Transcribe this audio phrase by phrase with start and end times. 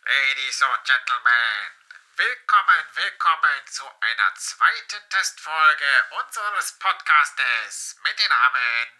[0.00, 1.76] Ladies and Gentlemen,
[2.16, 5.84] willkommen, willkommen zu einer zweiten Testfolge
[6.24, 8.96] unseres Podcastes mit den Namen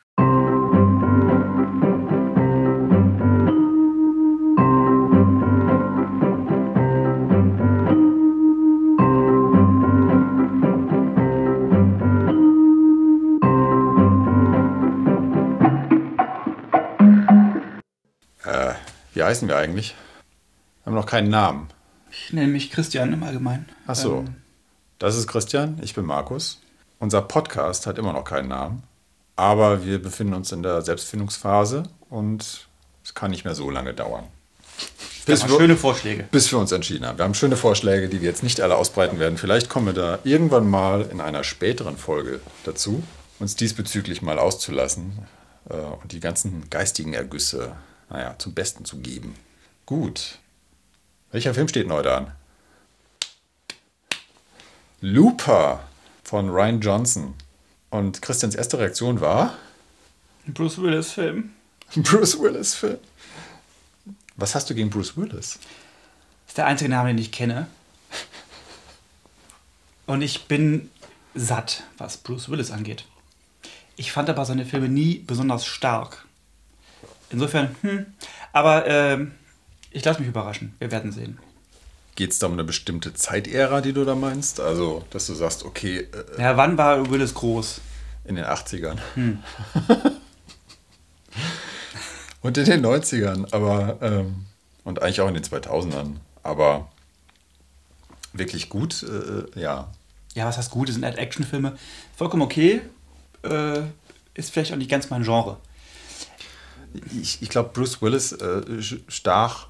[18.44, 18.74] Äh,
[19.14, 19.94] wie heißen wir eigentlich?
[20.90, 21.68] Haben noch keinen Namen.
[22.10, 23.68] Ich nenne mich Christian im Allgemeinen.
[23.86, 24.24] Ach so.
[24.26, 24.34] Ähm,
[24.98, 26.60] Das ist Christian, ich bin Markus.
[26.98, 28.82] Unser Podcast hat immer noch keinen Namen,
[29.36, 32.66] aber wir befinden uns in der Selbstfindungsphase und
[33.04, 34.24] es kann nicht mehr so lange dauern.
[35.26, 36.24] Bis wir, schöne Vorschläge.
[36.32, 37.18] bis wir uns entschieden haben.
[37.18, 39.38] Wir haben schöne Vorschläge, die wir jetzt nicht alle ausbreiten werden.
[39.38, 43.00] Vielleicht kommen wir da irgendwann mal in einer späteren Folge dazu,
[43.38, 45.20] uns diesbezüglich mal auszulassen
[45.68, 47.76] äh, und die ganzen geistigen Ergüsse,
[48.08, 49.36] naja, zum Besten zu geben.
[49.86, 50.39] Gut.
[51.32, 52.32] Welcher Film steht denn heute an?
[55.00, 55.88] Looper
[56.24, 57.34] von Ryan Johnson.
[57.90, 59.56] Und Christians erste Reaktion war
[60.46, 61.50] Ein Bruce Willis-Film.
[61.96, 62.98] Bruce Willis Film.
[64.36, 65.58] Was hast du gegen Bruce Willis?
[66.46, 67.66] Ist der einzige Name, den ich kenne.
[70.06, 70.90] Und ich bin
[71.34, 73.04] satt, was Bruce Willis angeht.
[73.96, 76.26] Ich fand aber seine Filme nie besonders stark.
[77.30, 78.06] Insofern, hm.
[78.52, 79.32] Aber ähm,
[79.90, 80.74] ich lasse mich überraschen.
[80.78, 81.38] Wir werden sehen.
[82.16, 84.60] Geht es da um eine bestimmte Zeitära, die du da meinst?
[84.60, 87.80] Also, dass du sagst, okay, äh, Ja, wann war Willis groß?
[88.24, 88.98] in den 80ern.
[92.42, 94.46] und in den 90ern, aber, ähm,
[94.84, 96.16] und eigentlich auch in den 2000ern.
[96.42, 96.90] Aber
[98.32, 99.90] wirklich gut, äh, ja.
[100.34, 100.88] Ja, was heißt gut?
[100.88, 101.76] Das sind halt Actionfilme.
[102.16, 102.82] Vollkommen okay.
[103.42, 103.80] Äh,
[104.34, 105.56] ist vielleicht auch nicht ganz mein Genre.
[107.20, 108.62] Ich, ich glaube, Bruce Willis äh,
[109.08, 109.66] stach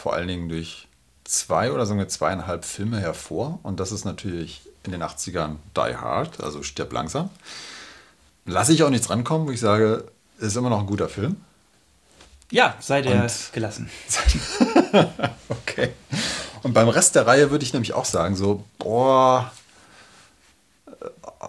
[0.00, 0.88] vor allen Dingen durch
[1.24, 3.58] zwei oder sagen wir zweieinhalb Filme hervor.
[3.62, 7.28] Und das ist natürlich in den 80ern Die Hard, also Stirb langsam.
[8.46, 10.04] Lasse ich auch nichts rankommen, wo ich sage,
[10.38, 11.36] ist immer noch ein guter Film.
[12.50, 13.90] Ja, sei dir Und- gelassen.
[15.48, 15.90] Okay.
[16.62, 19.52] Und beim Rest der Reihe würde ich nämlich auch sagen, so, boah,
[20.86, 20.94] äh,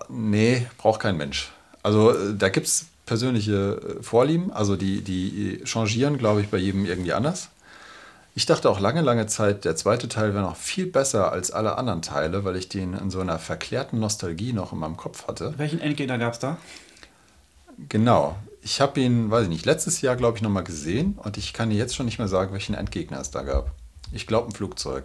[0.10, 1.52] nee, braucht kein Mensch.
[1.84, 6.58] Also äh, da gibt es persönliche äh, Vorlieben, also die, die changieren, glaube ich, bei
[6.58, 7.50] jedem irgendwie anders.
[8.34, 11.78] Ich dachte auch lange, lange Zeit, der zweite Teil wäre noch viel besser als alle
[11.78, 15.54] anderen Teile, weil ich den in so einer verklärten Nostalgie noch in meinem Kopf hatte.
[15.58, 16.58] Welchen Endgegner gab es da?
[17.90, 18.38] Genau.
[18.62, 21.70] Ich habe ihn, weiß ich nicht, letztes Jahr, glaube ich, nochmal gesehen und ich kann
[21.72, 23.72] dir jetzt schon nicht mehr sagen, welchen Endgegner es da gab.
[24.14, 25.04] Ich glaube, ein Flugzeug.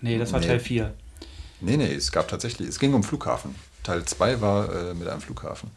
[0.00, 0.46] Nee, das war Nee.
[0.46, 0.94] Teil 4.
[1.60, 3.54] Nee, nee, es gab tatsächlich, es ging um Flughafen.
[3.82, 5.70] Teil 2 war äh, mit einem Flughafen.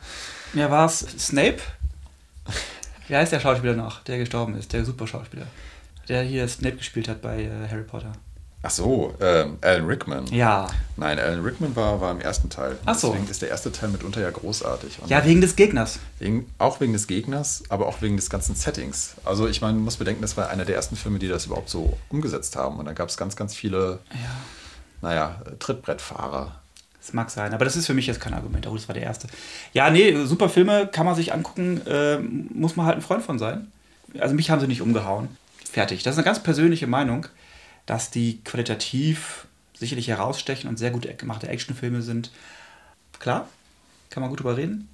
[0.53, 1.57] Ja, war es Snape?
[3.07, 5.47] Wie heißt der Schauspieler noch, der gestorben ist, der Superschauspieler?
[6.09, 8.11] Der hier Snape gespielt hat bei äh, Harry Potter.
[8.65, 10.25] Ach so, ähm, Alan Rickman.
[10.27, 10.67] Ja.
[10.95, 12.77] Nein, Alan Rickman war, war im ersten Teil.
[12.85, 13.09] Ach so.
[13.11, 14.99] Deswegen ist der erste Teil mitunter ja großartig.
[15.01, 15.99] Und Ja, wegen des Gegners.
[16.19, 19.15] wegen, auch wegen des Gegners, aber auch wegen des ganzen Settings.
[19.25, 21.69] Also ich meine, man muss bedenken, das war einer der ersten Filme, die das überhaupt
[21.69, 22.77] so umgesetzt haben.
[22.79, 24.17] Und da gab es ganz, ganz viele, Ja.
[25.01, 26.55] naja, Trittbrettfahrer.
[27.01, 28.65] Das mag sein, aber das ist für mich jetzt kein Argument.
[28.65, 29.27] Oh, das war der erste.
[29.73, 33.39] Ja, nee, super Filme, kann man sich angucken, äh, muss man halt ein Freund von
[33.39, 33.67] sein.
[34.19, 35.27] Also mich haben sie nicht umgehauen.
[35.73, 36.03] Fertig.
[36.03, 37.25] Das ist eine ganz persönliche Meinung,
[37.87, 42.29] dass die qualitativ sicherlich herausstechen und sehr gut gemachte Actionfilme sind.
[43.17, 43.49] Klar,
[44.11, 44.87] kann man gut drüber reden.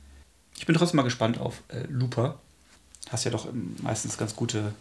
[0.57, 2.39] Ich bin trotzdem mal gespannt auf äh, Looper.
[3.11, 4.73] Hast ja doch ähm, meistens ganz gute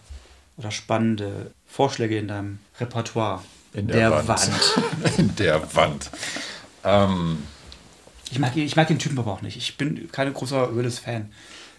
[0.57, 3.43] oder spannende Vorschläge in deinem Repertoire.
[3.73, 4.51] In der Wand.
[5.19, 6.11] In der Wand.
[6.85, 7.43] Ähm,
[8.31, 9.57] Ich mag, ich mag den Typen aber auch nicht.
[9.57, 11.33] Ich bin kein großer Willis-Fan.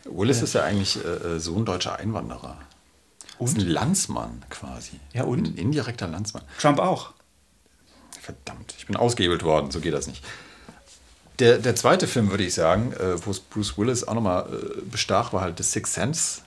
[0.03, 2.57] Willis ist ja eigentlich äh, äh, Sohn deutscher Einwanderer.
[3.39, 4.99] Ist ein Landsmann quasi.
[5.13, 5.47] Ja, und?
[5.47, 6.43] Ein indirekter Landsmann.
[6.59, 7.13] Trump auch.
[8.21, 10.23] Verdammt, ich bin ausgehebelt worden, so geht das nicht.
[11.39, 14.81] Der, der zweite Film, würde ich sagen, äh, wo es Bruce Willis auch nochmal äh,
[14.81, 16.41] bestach, war halt The Sixth Sense.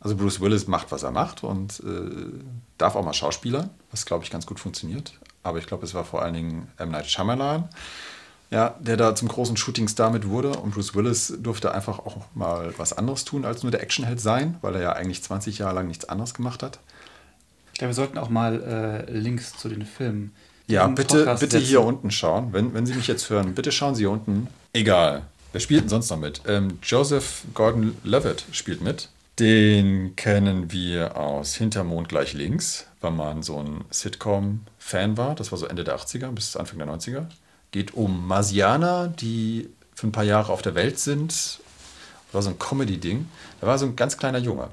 [0.00, 2.40] Also Bruce Willis macht, was er macht und äh,
[2.78, 5.12] darf auch mal Schauspielern, was, glaube ich, ganz gut funktioniert.
[5.42, 6.90] Aber ich glaube, es war vor allen Dingen M.
[6.90, 7.68] Night Shyamalan,
[8.50, 10.50] ja, der da zum großen Shootingstar mit wurde.
[10.50, 14.56] Und Bruce Willis durfte einfach auch mal was anderes tun, als nur der Actionheld sein,
[14.60, 16.80] weil er ja eigentlich 20 Jahre lang nichts anderes gemacht hat.
[17.78, 20.32] Ja, wir sollten auch mal äh, Links zu den Filmen.
[20.66, 21.68] Ja, bitte, Podcast bitte setzen.
[21.68, 22.52] hier unten schauen.
[22.52, 24.48] Wenn, wenn Sie mich jetzt hören, bitte schauen Sie hier unten.
[24.72, 25.22] Egal.
[25.52, 26.42] Wer spielt denn sonst noch mit?
[26.46, 29.08] Ähm, Joseph Gordon-Levitt spielt mit.
[29.38, 35.34] Den kennen wir aus Hintermond gleich links, weil man so ein Sitcom-Fan war.
[35.34, 37.26] Das war so Ende der 80er bis Anfang der 90er.
[37.70, 41.60] Geht um Marsianer, die für ein paar Jahre auf der Welt sind.
[42.32, 43.28] War so ein Comedy-Ding.
[43.60, 44.68] Da war so ein ganz kleiner Junge.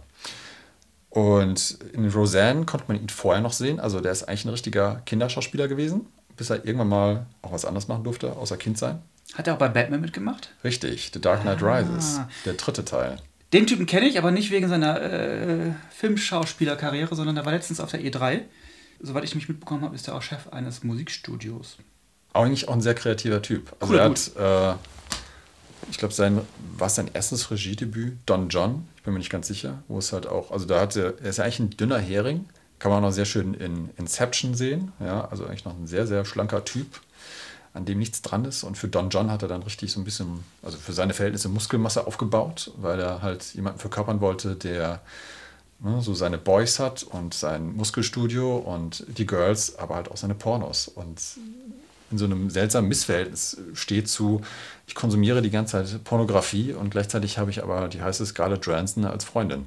[1.09, 3.79] Und in Roseanne konnte man ihn vorher noch sehen.
[3.79, 6.05] Also der ist eigentlich ein richtiger Kinderschauspieler gewesen,
[6.35, 9.01] bis er irgendwann mal auch was anderes machen durfte, außer Kind sein.
[9.33, 10.51] Hat er auch bei Batman mitgemacht?
[10.63, 11.77] Richtig, The Dark Knight Ah.
[11.77, 13.17] Rises, der dritte Teil.
[13.53, 17.91] Den Typen kenne ich, aber nicht wegen seiner äh, Filmschauspielerkarriere, sondern der war letztens auf
[17.91, 18.41] der E3.
[18.99, 21.77] Soweit ich mich mitbekommen habe, ist er auch Chef eines Musikstudios.
[22.37, 23.73] Eigentlich auch ein sehr kreativer Typ.
[23.79, 26.41] Also Cooler er hat, äh, ich glaube, sein,
[26.77, 30.11] war es sein erstes Regiedebüt, Don John, ich bin mir nicht ganz sicher, wo es
[30.13, 32.45] halt auch, also da hat er, er ist ja eigentlich ein dünner Hering,
[32.79, 36.05] kann man auch noch sehr schön in Inception sehen, ja, also eigentlich noch ein sehr,
[36.05, 37.01] sehr schlanker Typ,
[37.73, 38.63] an dem nichts dran ist.
[38.63, 41.49] Und für Don John hat er dann richtig so ein bisschen, also für seine Verhältnisse
[41.49, 45.01] Muskelmasse aufgebaut, weil er halt jemanden verkörpern wollte, der
[45.79, 50.35] ne, so seine Boys hat und sein Muskelstudio und die Girls, aber halt auch seine
[50.35, 50.87] Pornos.
[50.87, 51.19] Und
[52.11, 54.41] in so einem seltsamen Missverhältnis steht zu,
[54.87, 59.05] ich konsumiere die ganze Zeit Pornografie und gleichzeitig habe ich aber die heiße Scarlett Johansson
[59.05, 59.65] als Freundin.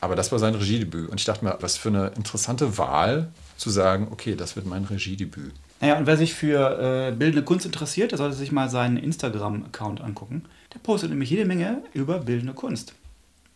[0.00, 1.08] Aber das war sein Regiedebüt.
[1.08, 4.84] Und ich dachte mir, was für eine interessante Wahl zu sagen, okay, das wird mein
[4.84, 5.52] Regiedebüt.
[5.80, 10.02] Naja, und wer sich für äh, bildende Kunst interessiert, der sollte sich mal seinen Instagram-Account
[10.02, 10.44] angucken.
[10.74, 12.94] Der postet nämlich jede Menge über bildende Kunst.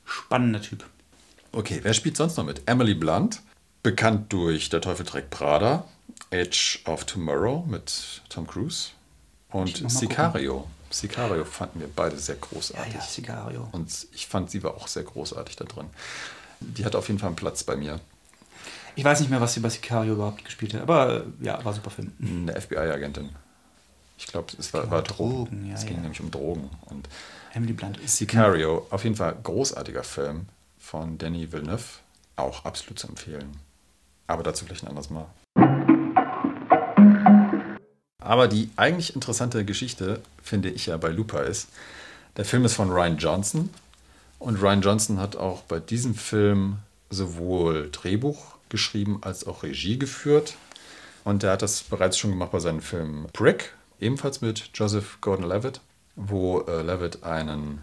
[0.06, 0.84] Spannender Typ.
[1.52, 2.62] Okay, wer spielt sonst noch mit?
[2.64, 3.42] Emily Blunt,
[3.82, 5.84] bekannt durch Der Teufel trägt Prada,
[6.30, 8.90] Edge of Tomorrow mit Tom Cruise
[9.50, 10.66] und Sicario.
[10.90, 12.94] Sicario fanden wir beide sehr Ja, großartig.
[12.94, 13.68] ja, Sicario.
[13.72, 15.86] Und ich fand, sie war auch sehr großartig da drin.
[16.60, 18.00] Die hat auf jeden Fall einen Platz bei mir.
[18.96, 21.72] Ich weiß nicht mehr, was sie bei Sicario überhaupt gespielt hat, aber äh, ja, war
[21.72, 22.12] ein super Film.
[22.20, 23.30] Eine FBI-Agentin.
[24.16, 25.44] Ich glaube, es war, ging war Drogen.
[25.44, 26.02] Drogen, ja, es ging ja.
[26.02, 26.68] nämlich um Drogen.
[26.86, 27.08] Und
[27.54, 27.98] Emily Blunt.
[28.08, 30.46] Sicario, auf jeden Fall großartiger Film
[30.78, 31.84] von Danny Villeneuve.
[32.34, 33.56] Auch absolut zu empfehlen.
[34.26, 35.26] Aber dazu vielleicht ein anderes Mal.
[38.28, 41.70] Aber die eigentlich interessante Geschichte, finde ich ja bei Looper ist,
[42.36, 43.70] der Film ist von Ryan Johnson.
[44.38, 46.76] Und Ryan Johnson hat auch bei diesem Film
[47.08, 50.56] sowohl Drehbuch geschrieben als auch Regie geführt.
[51.24, 55.80] Und er hat das bereits schon gemacht bei seinem Film Brick, ebenfalls mit Joseph Gordon-Levitt,
[56.14, 57.82] wo äh, Levitt einen,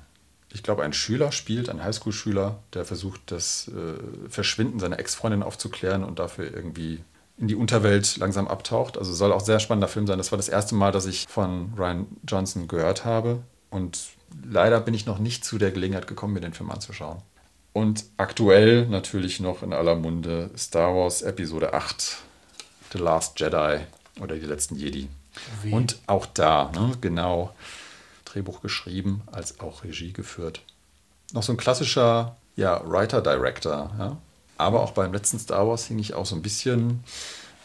[0.54, 6.04] ich glaube, einen Schüler spielt, einen Highschool-Schüler, der versucht, das äh, Verschwinden seiner Ex-Freundin aufzuklären
[6.04, 7.00] und dafür irgendwie
[7.38, 8.98] in die Unterwelt langsam abtaucht.
[8.98, 10.18] Also soll auch ein sehr spannender Film sein.
[10.18, 13.44] Das war das erste Mal, dass ich von Ryan Johnson gehört habe.
[13.70, 14.00] Und
[14.44, 17.18] leider bin ich noch nicht zu der Gelegenheit gekommen, mir den Film anzuschauen.
[17.74, 22.20] Und aktuell natürlich noch in aller Munde Star Wars Episode 8,
[22.94, 23.80] The Last Jedi
[24.22, 25.10] oder die letzten Jedi.
[25.62, 25.74] Wie?
[25.74, 27.54] Und auch da, ne, genau,
[28.24, 30.62] Drehbuch geschrieben, als auch Regie geführt.
[31.34, 33.92] Noch so ein klassischer ja, Writer-Director.
[34.00, 34.18] Ja?
[34.58, 37.04] Aber auch beim letzten Star Wars hing ich auch so ein bisschen,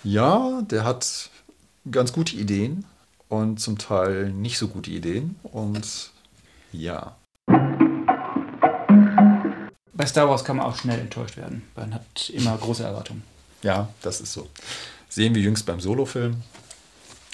[0.03, 1.31] ja, der hat
[1.91, 2.85] ganz gute Ideen
[3.29, 5.37] und zum Teil nicht so gute Ideen.
[5.45, 6.11] Und
[6.73, 7.17] ja,
[9.93, 11.63] Bei Star Wars kann man auch schnell enttäuscht werden.
[11.77, 13.23] Man hat immer große Erwartungen.
[13.63, 14.49] ja, das ist so.
[15.09, 16.37] Sehen wir jüngst beim Solo-Film.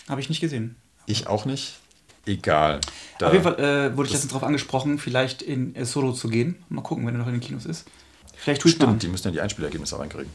[0.09, 0.76] Habe ich nicht gesehen.
[1.06, 1.76] Ich auch nicht.
[2.25, 2.81] Egal.
[3.19, 6.56] Da- Auf jeden Fall äh, wurde ich letztens darauf angesprochen, vielleicht in Solo zu gehen.
[6.69, 7.85] Mal gucken, wenn er noch in den Kinos ist.
[8.37, 8.99] Vielleicht tue ich Stimmt, mal.
[8.99, 10.31] die müssen ja die Einspielergebnisse reinkriegen.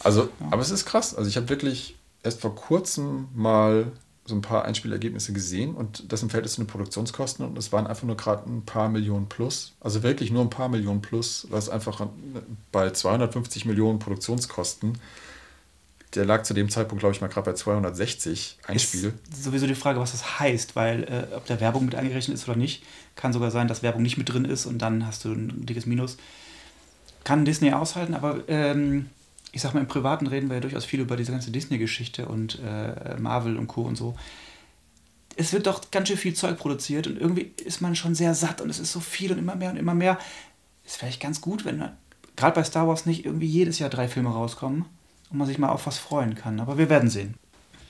[0.00, 1.14] Also, aber es ist krass.
[1.14, 3.92] Also ich habe wirklich erst vor kurzem mal
[4.26, 7.86] so ein paar Einspielergebnisse gesehen und das im Verhältnis zu den Produktionskosten und es waren
[7.86, 9.72] einfach nur gerade ein paar Millionen plus.
[9.80, 12.06] Also wirklich nur ein paar Millionen plus, was einfach
[12.72, 14.98] bei 250 Millionen Produktionskosten,
[16.14, 19.12] der lag zu dem Zeitpunkt, glaube ich, mal gerade bei 260 Einspiel.
[19.30, 22.48] Ist sowieso die Frage, was das heißt, weil äh, ob da Werbung mit eingerechnet ist
[22.48, 22.82] oder nicht,
[23.16, 25.84] kann sogar sein, dass Werbung nicht mit drin ist und dann hast du ein dickes
[25.84, 26.16] Minus.
[27.24, 29.10] Kann Disney aushalten, aber ähm,
[29.52, 32.60] ich sag mal, im Privaten reden wir ja durchaus viel über diese ganze Disney-Geschichte und
[32.64, 33.82] äh, Marvel und Co.
[33.82, 34.16] und so.
[35.36, 38.60] Es wird doch ganz schön viel Zeug produziert und irgendwie ist man schon sehr satt
[38.60, 40.18] und es ist so viel und immer mehr und immer mehr.
[40.84, 41.88] Ist vielleicht ganz gut, wenn
[42.36, 44.84] gerade bei Star Wars nicht irgendwie jedes Jahr drei Filme rauskommen
[45.30, 46.60] und man sich mal auf was freuen kann.
[46.60, 47.34] Aber wir werden sehen.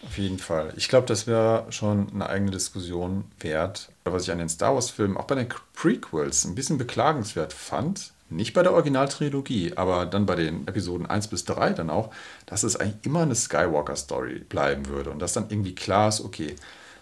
[0.06, 0.72] Auf jeden Fall.
[0.76, 3.90] Ich glaube, das wäre schon eine eigene Diskussion wert.
[4.04, 8.54] Was ich an den Star Wars-Filmen, auch bei den Prequels, ein bisschen beklagenswert fand, nicht
[8.54, 12.10] bei der Originaltrilogie, aber dann bei den Episoden 1 bis 3 dann auch,
[12.46, 16.56] dass es eigentlich immer eine Skywalker-Story bleiben würde und dass dann irgendwie klar ist, okay,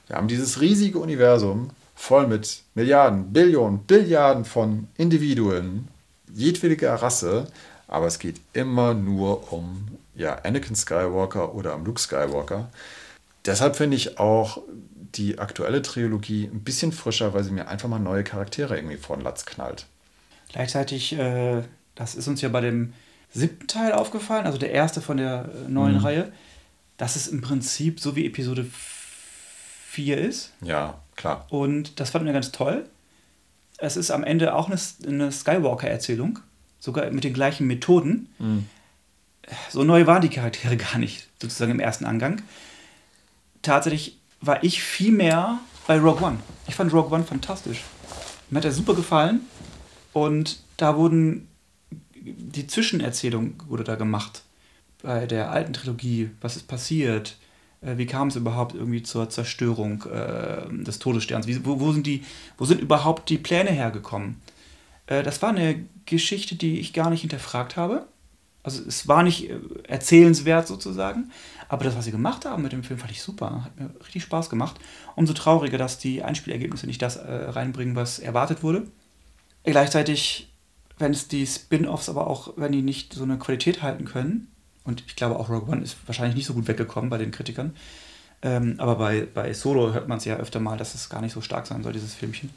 [0.06, 5.88] wir haben dieses riesige Universum voll mit Milliarden, Billionen, Billiarden von Individuen,
[6.34, 7.46] jedwediger Rasse,
[7.88, 12.68] aber es geht immer nur um ja, Anakin Skywalker oder um Luke Skywalker.
[13.44, 14.62] Deshalb finde ich auch
[15.14, 19.16] die aktuelle Trilogie ein bisschen frischer, weil sie mir einfach mal neue Charaktere irgendwie vor
[19.16, 19.86] den Latz knallt.
[20.52, 21.62] Gleichzeitig, äh,
[21.94, 22.92] das ist uns ja bei dem
[23.32, 26.00] siebten Teil aufgefallen, also der erste von der äh, neuen Mhm.
[26.04, 26.32] Reihe,
[26.98, 28.66] dass es im Prinzip so wie Episode
[29.88, 30.52] 4 ist.
[30.60, 31.46] Ja, klar.
[31.50, 32.86] Und das fanden wir ganz toll.
[33.78, 36.38] Es ist am Ende auch eine, eine Skywalker-Erzählung.
[36.78, 38.28] sogar mit den gleichen Methoden.
[39.70, 42.42] So neu waren die Charaktere gar nicht, sozusagen im ersten Angang.
[43.62, 46.38] Tatsächlich war ich viel mehr bei Rogue One.
[46.66, 47.82] Ich fand Rogue One fantastisch.
[48.50, 49.40] Mir hat er super gefallen.
[50.12, 51.48] Und da wurden
[52.24, 54.42] die Zwischenerzählung wurde da gemacht.
[55.02, 57.36] Bei der alten Trilogie, was ist passiert?
[57.80, 61.46] Äh, Wie kam es überhaupt irgendwie zur Zerstörung äh, des Todessterns?
[61.46, 62.22] Wie, wo, wo, sind die,
[62.56, 64.36] wo sind überhaupt die Pläne hergekommen?
[65.06, 68.06] Äh, das war eine Geschichte, die ich gar nicht hinterfragt habe.
[68.62, 71.32] Also es war nicht äh, erzählenswert sozusagen,
[71.68, 73.64] aber das, was sie gemacht haben mit dem Film, fand ich super.
[73.64, 74.78] Hat mir richtig Spaß gemacht.
[75.16, 78.86] Umso trauriger, dass die Einspielergebnisse nicht das äh, reinbringen, was erwartet wurde.
[79.64, 80.52] Gleichzeitig,
[80.98, 84.48] wenn es die Spin-offs aber auch, wenn die nicht so eine Qualität halten können,
[84.84, 87.74] und ich glaube auch Rogue One ist wahrscheinlich nicht so gut weggekommen bei den Kritikern,
[88.42, 91.32] ähm, aber bei, bei Solo hört man es ja öfter mal, dass es gar nicht
[91.32, 92.50] so stark sein soll, dieses Filmchen.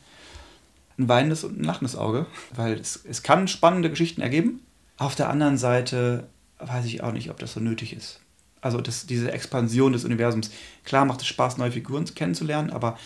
[0.98, 4.62] Ein weinendes und ein lachendes Auge, weil es, es kann spannende Geschichten ergeben.
[4.98, 6.28] Auf der anderen Seite
[6.60, 8.22] weiß ich auch nicht, ob das so nötig ist.
[8.62, 10.50] Also das, diese Expansion des Universums.
[10.86, 12.98] Klar macht es Spaß, neue Figuren kennenzulernen, aber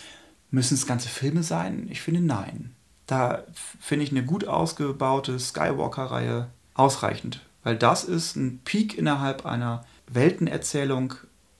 [0.50, 1.86] müssen es ganze Filme sein?
[1.90, 2.74] Ich finde nein.
[3.10, 3.42] Da
[3.80, 7.40] finde ich eine gut ausgebaute Skywalker-Reihe ausreichend.
[7.64, 11.14] Weil das ist ein Peak innerhalb einer Weltenerzählung.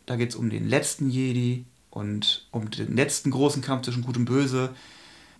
[0.07, 4.17] Da geht es um den letzten Jedi und um den letzten großen Kampf zwischen Gut
[4.17, 4.71] und Böse.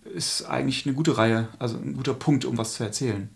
[0.03, 3.29] Ist eigentlich eine gute Reihe, also ein guter Punkt, um was zu erzählen.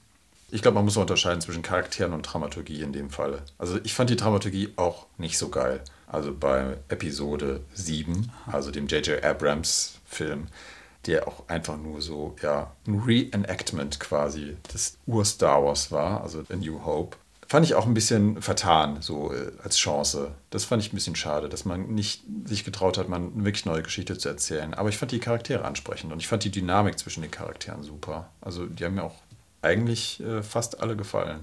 [0.52, 3.44] Ich glaube, man muss unterscheiden zwischen Charakteren und Dramaturgie in dem Falle.
[3.58, 5.82] Also ich fand die Dramaturgie auch nicht so geil.
[6.08, 9.24] Also bei Episode 7, also dem J.J.
[9.24, 10.48] Abrams Film,
[11.08, 16.56] der auch einfach nur so, ja, ein Reenactment quasi des Ur-Star Wars war, also A
[16.56, 17.18] New Hope.
[17.48, 20.32] Fand ich auch ein bisschen vertan, so äh, als Chance.
[20.50, 23.66] Das fand ich ein bisschen schade, dass man nicht sich getraut hat, man eine wirklich
[23.66, 24.74] neue Geschichte zu erzählen.
[24.74, 28.30] Aber ich fand die Charaktere ansprechend und ich fand die Dynamik zwischen den Charakteren super.
[28.42, 29.14] Also die haben mir auch
[29.62, 31.42] eigentlich äh, fast alle gefallen.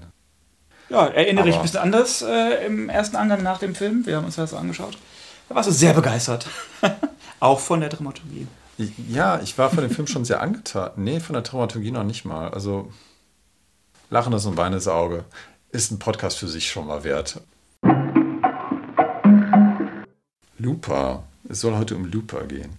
[0.89, 4.05] Ja, erinnere ich Aber- ein bisschen anders äh, im ersten Angang nach dem Film.
[4.05, 4.97] Wir haben uns das angeschaut.
[5.47, 6.47] Da warst du sehr begeistert.
[7.39, 8.47] Auch von der Dramaturgie.
[8.77, 10.91] Ja, ich war von dem Film schon sehr angetan.
[10.95, 12.49] Nee, von der Dramaturgie noch nicht mal.
[12.49, 12.91] Also
[14.09, 15.25] lachendes und weinendes Auge
[15.71, 17.41] ist ein Podcast für sich schon mal wert.
[20.57, 21.23] Looper.
[21.49, 22.77] Es soll heute um Looper gehen.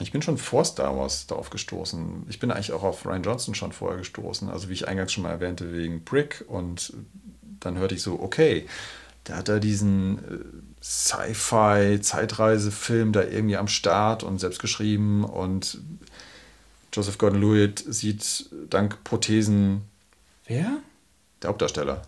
[0.00, 2.26] Ich bin schon vor Star Wars darauf gestoßen.
[2.28, 4.48] Ich bin eigentlich auch auf Ryan Johnson schon vorher gestoßen.
[4.48, 6.44] Also wie ich eingangs schon mal erwähnte, wegen Brick.
[6.48, 6.92] Und
[7.60, 8.66] dann hörte ich so, okay,
[9.24, 10.38] da hat er diesen äh,
[10.82, 15.24] Sci-Fi-Zeitreisefilm da irgendwie am Start und selbst geschrieben.
[15.24, 15.78] Und
[16.92, 19.82] Joseph Gordon-Levitt sieht dank Prothesen
[20.46, 20.78] Wer?
[21.42, 22.02] der Hauptdarsteller.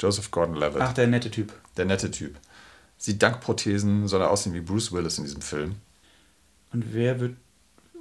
[0.00, 1.52] Joseph Gordon-Levitt, Ach, der nette Typ.
[1.76, 2.36] der nette Typ.
[2.98, 5.76] Sieht dank Prothesen, soll er aussehen wie Bruce Willis in diesem Film.
[6.72, 7.36] Und wer wird.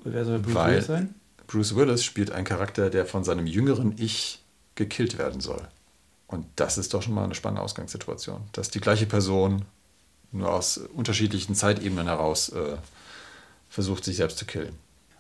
[0.03, 1.15] Wer soll Bruce Weil- Willis sein?
[1.47, 4.39] Bruce Willis spielt einen Charakter, der von seinem jüngeren Ich
[4.75, 5.61] gekillt werden soll.
[6.27, 8.41] Und das ist doch schon mal eine spannende Ausgangssituation.
[8.53, 9.65] Dass die gleiche Person
[10.33, 12.77] nur aus unterschiedlichen Zeitebenen heraus äh,
[13.69, 14.75] versucht, sich selbst zu killen.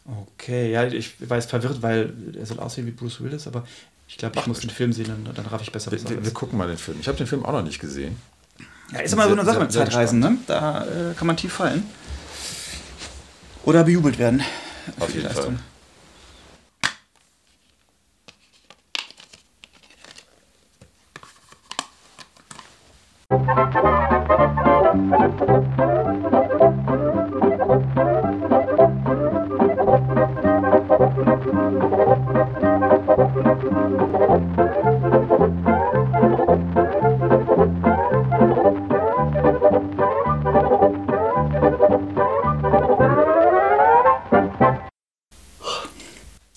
[0.05, 3.65] Okay, ja, ich war jetzt verwirrt, weil er soll aussehen wie Bruce Willis, aber
[4.07, 6.57] ich glaube, ich muss den Film sehen, dann, dann raff ich besser, Wir, wir, gucken
[6.57, 6.97] mal den Film.
[6.99, 8.17] Ich habe den Film auch noch nicht gesehen.
[8.91, 10.37] Ja, ist immer so eine Sache mit Zeitreisen, ne?
[10.45, 11.83] Da äh, kann man tief fallen.
[13.63, 14.43] Oder bejubelt werden.
[14.99, 15.35] Auf jeden Fall.
[15.35, 15.59] Leistung.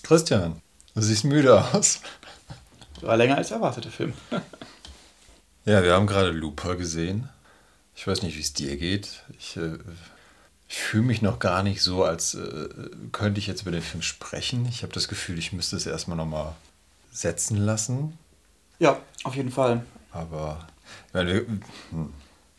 [0.03, 0.61] Christian,
[0.93, 2.01] du siehst müde aus.
[3.01, 4.13] War länger als erwartet, der Film.
[5.65, 7.29] Ja, wir haben gerade Looper gesehen.
[7.97, 9.23] Ich weiß nicht, wie es dir geht.
[9.39, 9.79] Ich, äh,
[10.69, 12.69] ich fühle mich noch gar nicht so, als äh,
[13.11, 14.67] könnte ich jetzt über den Film sprechen.
[14.69, 16.53] Ich habe das Gefühl, ich müsste es erstmal nochmal
[17.11, 18.15] setzen lassen.
[18.77, 19.83] Ja, auf jeden Fall.
[20.11, 20.67] Aber
[21.07, 21.47] ich meine, wir,
[21.89, 22.13] hm,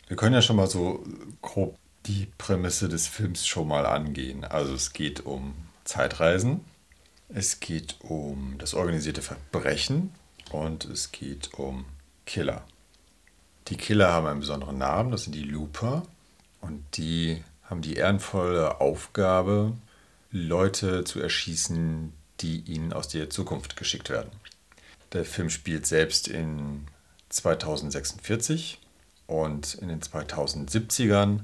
[0.09, 1.07] wir können ja schon mal so
[1.41, 4.45] grob die Prämisse des Films schon mal angehen.
[4.45, 5.55] Also es geht um
[5.85, 6.65] Zeitreisen,
[7.29, 10.13] es geht um das organisierte Verbrechen
[10.51, 11.85] und es geht um
[12.27, 12.65] Killer.
[13.69, 16.03] Die Killer haben einen besonderen Namen, das sind die Looper.
[16.61, 19.75] Und die haben die ehrenvolle Aufgabe,
[20.31, 24.31] Leute zu erschießen, die ihnen aus der Zukunft geschickt werden.
[25.13, 26.87] Der Film spielt selbst in
[27.31, 28.79] 2046
[29.27, 31.41] und in den 2070ern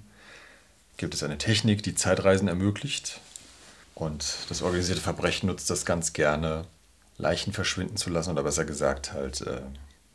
[0.96, 3.20] gibt es eine Technik, die Zeitreisen ermöglicht.
[3.94, 6.66] Und das organisierte Verbrechen nutzt das ganz gerne,
[7.16, 9.62] Leichen verschwinden zu lassen oder besser gesagt halt äh,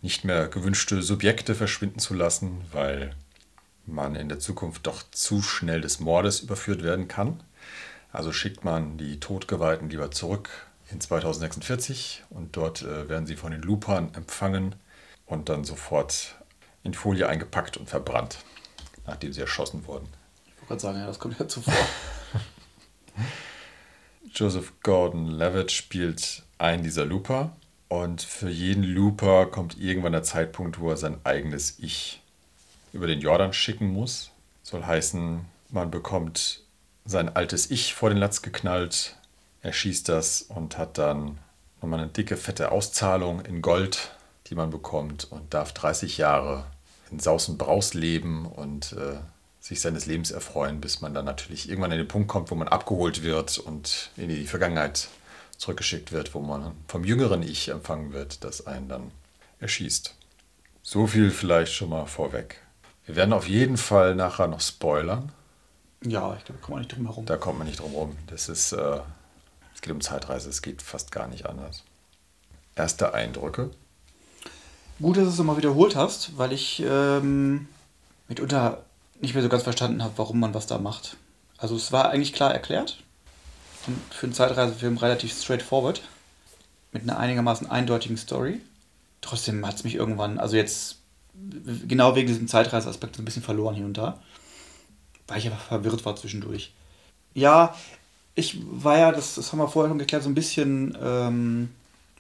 [0.01, 3.15] nicht mehr gewünschte Subjekte verschwinden zu lassen, weil
[3.85, 7.43] man in der Zukunft doch zu schnell des Mordes überführt werden kann.
[8.11, 10.49] Also schickt man die Todgeweihten lieber zurück
[10.91, 14.75] in 2046 und dort äh, werden sie von den Lupern empfangen
[15.25, 16.35] und dann sofort
[16.83, 18.39] in Folie eingepackt und verbrannt,
[19.05, 20.07] nachdem sie erschossen wurden.
[20.47, 21.73] Ich wollte gerade sagen, ja, das kommt ja zuvor.
[24.33, 27.55] Joseph Gordon-Levitt spielt einen dieser Looper
[27.89, 32.21] und für jeden Looper kommt irgendwann der Zeitpunkt, wo er sein eigenes Ich
[32.93, 34.31] über den Jordan schicken muss.
[34.63, 36.61] Soll heißen, man bekommt
[37.05, 39.15] sein altes Ich vor den Latz geknallt,
[39.61, 41.39] er schießt das und hat dann
[41.81, 44.11] nochmal eine dicke, fette Auszahlung in Gold,
[44.47, 46.65] die man bekommt und darf 30 Jahre
[47.11, 49.17] in Saus und Braus leben und äh,
[49.59, 52.67] sich seines Lebens erfreuen, bis man dann natürlich irgendwann an den Punkt kommt, wo man
[52.67, 55.09] abgeholt wird und in die Vergangenheit
[55.59, 59.11] zurückgeschickt wird, wo man vom jüngeren Ich empfangen wird, das einen dann
[59.59, 60.15] erschießt.
[60.81, 62.61] So viel vielleicht schon mal vorweg.
[63.05, 65.31] Wir werden auf jeden Fall nachher noch spoilern.
[66.01, 67.25] Ja, ich glaube, da kommt man nicht drum herum.
[67.25, 68.17] Da kommt man nicht drum herum.
[68.27, 68.99] Das ist, äh,
[69.75, 71.83] es geht um Zeitreise, es geht fast gar nicht anders.
[72.75, 73.69] Erste Eindrücke.
[75.01, 77.67] Gut, dass du es nochmal wiederholt hast, weil ich ähm,
[78.29, 78.85] mitunter
[79.19, 81.17] nicht mehr so ganz verstanden habe, warum man was da macht.
[81.57, 83.03] Also es war eigentlich klar erklärt.
[84.11, 86.01] Für einen Zeitreisefilm relativ straightforward.
[86.91, 88.61] Mit einer einigermaßen eindeutigen Story.
[89.21, 90.97] Trotzdem hat es mich irgendwann, also jetzt
[91.87, 94.19] genau wegen diesem Zeitreiseaspekt so ein bisschen verloren hier und da.
[95.27, 96.73] Weil ich einfach verwirrt war zwischendurch.
[97.33, 97.75] Ja,
[98.35, 101.69] ich war ja, das, das haben wir vorher schon geklärt, so ein bisschen ähm,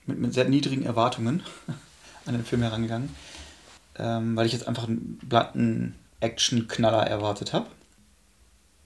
[0.05, 1.43] mit, mit sehr niedrigen Erwartungen
[2.25, 3.15] an den Film herangegangen.
[3.97, 7.67] Ähm, weil ich jetzt einfach einen blatten Action-Knaller erwartet habe.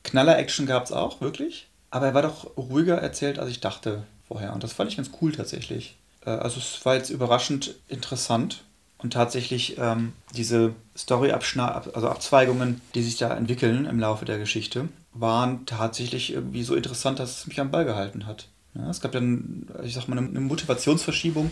[0.04, 1.68] Knaller-Action gab es auch, wirklich.
[1.94, 4.54] Aber er war doch ruhiger erzählt, als ich dachte vorher.
[4.54, 5.96] Und das fand ich ganz cool tatsächlich.
[6.26, 8.64] Äh, also es war jetzt überraschend interessant.
[8.98, 14.90] Und tatsächlich ähm, diese Story also Abzweigungen, die sich da entwickeln im Laufe der Geschichte,
[15.14, 18.48] waren tatsächlich irgendwie so interessant, dass es mich am Ball gehalten hat.
[18.74, 21.52] Ja, es gab dann, ich sag mal, eine Motivationsverschiebung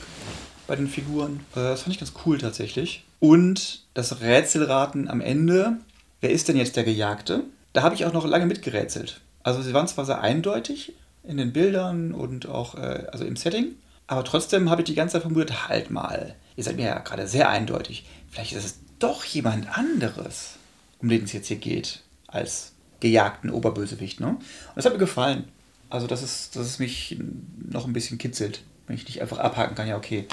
[0.66, 1.42] bei den Figuren.
[1.52, 3.04] Äh, das fand ich ganz cool tatsächlich.
[3.20, 5.78] Und das Rätselraten am Ende,
[6.20, 7.44] wer ist denn jetzt der Gejagte?
[7.74, 9.22] Da habe ich auch noch lange mitgerätselt.
[9.44, 13.76] Also sie waren zwar sehr eindeutig in den Bildern und auch äh, also im Setting,
[14.08, 17.28] aber trotzdem habe ich die ganze Zeit vermutet, halt mal, ihr seid mir ja gerade
[17.28, 18.06] sehr eindeutig.
[18.30, 20.56] Vielleicht ist es doch jemand anderes,
[21.00, 24.20] um den es jetzt hier geht, als gejagten Oberbösewicht.
[24.20, 24.28] Ne?
[24.28, 24.40] Und
[24.76, 25.46] das hat mir gefallen.
[25.90, 27.20] Also, dass es, dass es mich
[27.58, 30.26] noch ein bisschen kitzelt, wenn ich nicht einfach abhaken kann, ja, okay,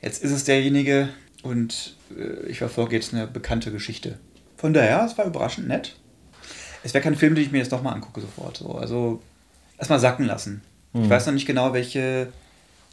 [0.00, 1.10] jetzt ist es derjenige
[1.42, 4.18] und äh, ich verfolge jetzt eine bekannte Geschichte.
[4.56, 5.96] Von daher, es war überraschend nett.
[6.86, 8.56] Es wäre kein Film, den ich mir jetzt nochmal angucke sofort.
[8.56, 8.76] So.
[8.76, 9.22] Also
[9.78, 10.62] erstmal sacken lassen.
[10.92, 11.04] Mhm.
[11.04, 12.28] Ich weiß noch nicht genau, welche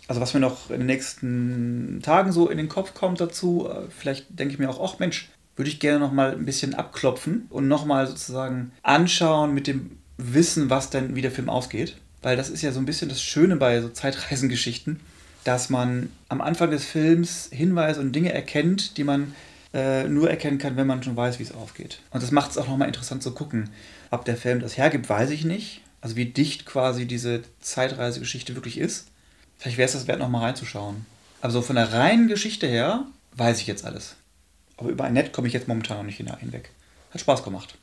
[0.08, 3.90] also was mir noch in den nächsten Tagen so in den Kopf kommt dazu, äh,
[3.90, 7.48] vielleicht denke ich mir auch, ach Mensch, würde ich gerne noch mal ein bisschen abklopfen
[7.50, 11.98] und noch mal sozusagen anschauen mit dem Wissen, was denn wie der Film ausgeht.
[12.22, 15.00] Weil das ist ja so ein bisschen das Schöne bei so Zeitreisengeschichten,
[15.44, 19.36] dass man am Anfang des Films Hinweise und Dinge erkennt, die man
[19.74, 22.00] äh, nur erkennen kann, wenn man schon weiß, wie es aufgeht.
[22.12, 23.70] Und das macht es auch nochmal interessant zu gucken.
[24.12, 25.82] Ob der Film das hergibt, weiß ich nicht.
[26.02, 29.08] Also wie dicht quasi diese Zeitreisegeschichte wirklich ist.
[29.58, 31.06] Vielleicht wäre es das wert, nochmal reinzuschauen.
[31.42, 33.06] Aber so von der reinen Geschichte her
[33.36, 34.16] weiß ich jetzt alles.
[34.78, 36.72] Aber über ein Net komme ich jetzt momentan noch nicht hinweg.
[37.12, 37.76] Hat Spaß gemacht.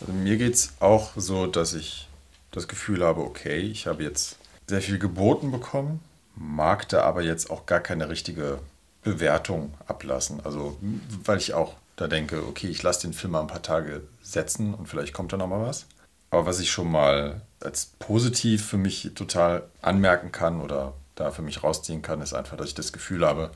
[0.00, 2.08] Also mir geht es auch so, dass ich
[2.52, 6.00] das Gefühl habe, okay, ich habe jetzt sehr viel geboten bekommen,
[6.34, 8.60] mag da aber jetzt auch gar keine richtige
[9.06, 10.40] Bewertung ablassen.
[10.44, 10.76] Also,
[11.24, 14.74] weil ich auch da denke, okay, ich lasse den Film mal ein paar Tage setzen
[14.74, 15.86] und vielleicht kommt da nochmal was.
[16.30, 21.42] Aber was ich schon mal als positiv für mich total anmerken kann oder da für
[21.42, 23.52] mich rausziehen kann, ist einfach, dass ich das Gefühl habe,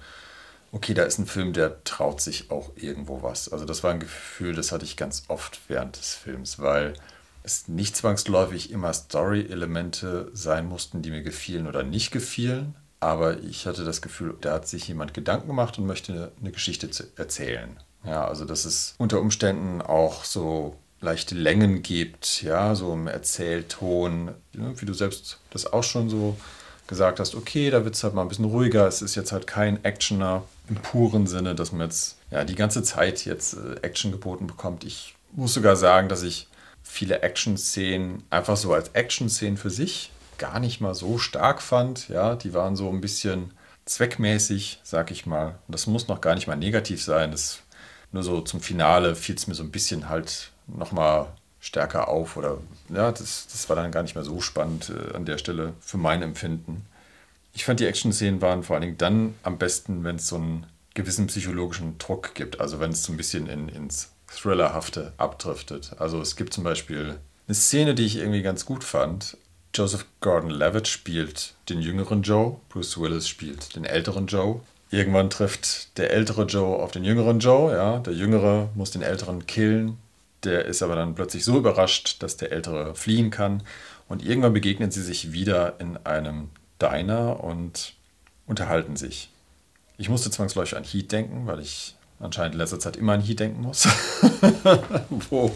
[0.71, 3.53] okay, da ist ein Film, der traut sich auch irgendwo was.
[3.53, 6.95] Also das war ein Gefühl, das hatte ich ganz oft während des Films, weil
[7.43, 12.77] es nicht zwangsläufig immer Story-Elemente sein mussten, die mir gefielen oder nicht gefielen.
[13.01, 16.89] Aber ich hatte das Gefühl, da hat sich jemand Gedanken gemacht und möchte eine Geschichte
[17.17, 17.77] erzählen.
[18.05, 24.33] Ja, also dass es unter Umständen auch so leichte Längen gibt, ja, so im Erzählton,
[24.53, 26.37] wie du selbst das auch schon so
[26.87, 29.47] gesagt hast, okay, da wird es halt mal ein bisschen ruhiger, es ist jetzt halt
[29.47, 34.13] kein Actioner im puren Sinne, dass man jetzt ja, die ganze Zeit jetzt äh, Action
[34.13, 34.85] geboten bekommt.
[34.85, 36.49] Ich muss sogar sagen, dass ich
[36.83, 42.09] viele Action-Szenen einfach so als Action-Szenen für sich gar nicht mal so stark fand.
[42.09, 43.53] Ja, die waren so ein bisschen
[43.85, 45.59] zweckmäßig, sag ich mal.
[45.69, 47.31] Und das muss noch gar nicht mal negativ sein.
[47.31, 47.61] Das,
[48.11, 51.27] nur so zum Finale fiel es mir so ein bisschen halt nochmal
[51.61, 52.57] stärker auf oder
[52.89, 55.99] ja, das, das war dann gar nicht mehr so spannend äh, an der Stelle für
[55.99, 56.87] mein Empfinden.
[57.53, 60.67] Ich fand die Action-Szenen waren vor allen Dingen dann am besten, wenn es so einen
[60.95, 62.61] gewissen psychologischen Druck gibt.
[62.61, 65.93] Also wenn es so ein bisschen in, ins Thrillerhafte abdriftet.
[65.99, 69.37] Also es gibt zum Beispiel eine Szene, die ich irgendwie ganz gut fand.
[69.75, 74.61] Joseph Gordon-Levitt spielt den jüngeren Joe, Bruce Willis spielt den älteren Joe.
[74.91, 77.99] Irgendwann trifft der ältere Joe auf den jüngeren Joe, ja.
[78.01, 79.99] Der jüngere muss den älteren killen.
[80.43, 83.63] Der ist aber dann plötzlich so überrascht, dass der ältere fliehen kann.
[84.09, 86.49] Und irgendwann begegnen sie sich wieder in einem
[86.83, 87.95] Diner und
[88.47, 89.31] unterhalten sich.
[89.99, 93.39] Ich musste zwangsläufig an Heat denken, weil ich anscheinend in letzter Zeit immer an Heat
[93.39, 93.87] denken muss.
[95.31, 95.55] Wo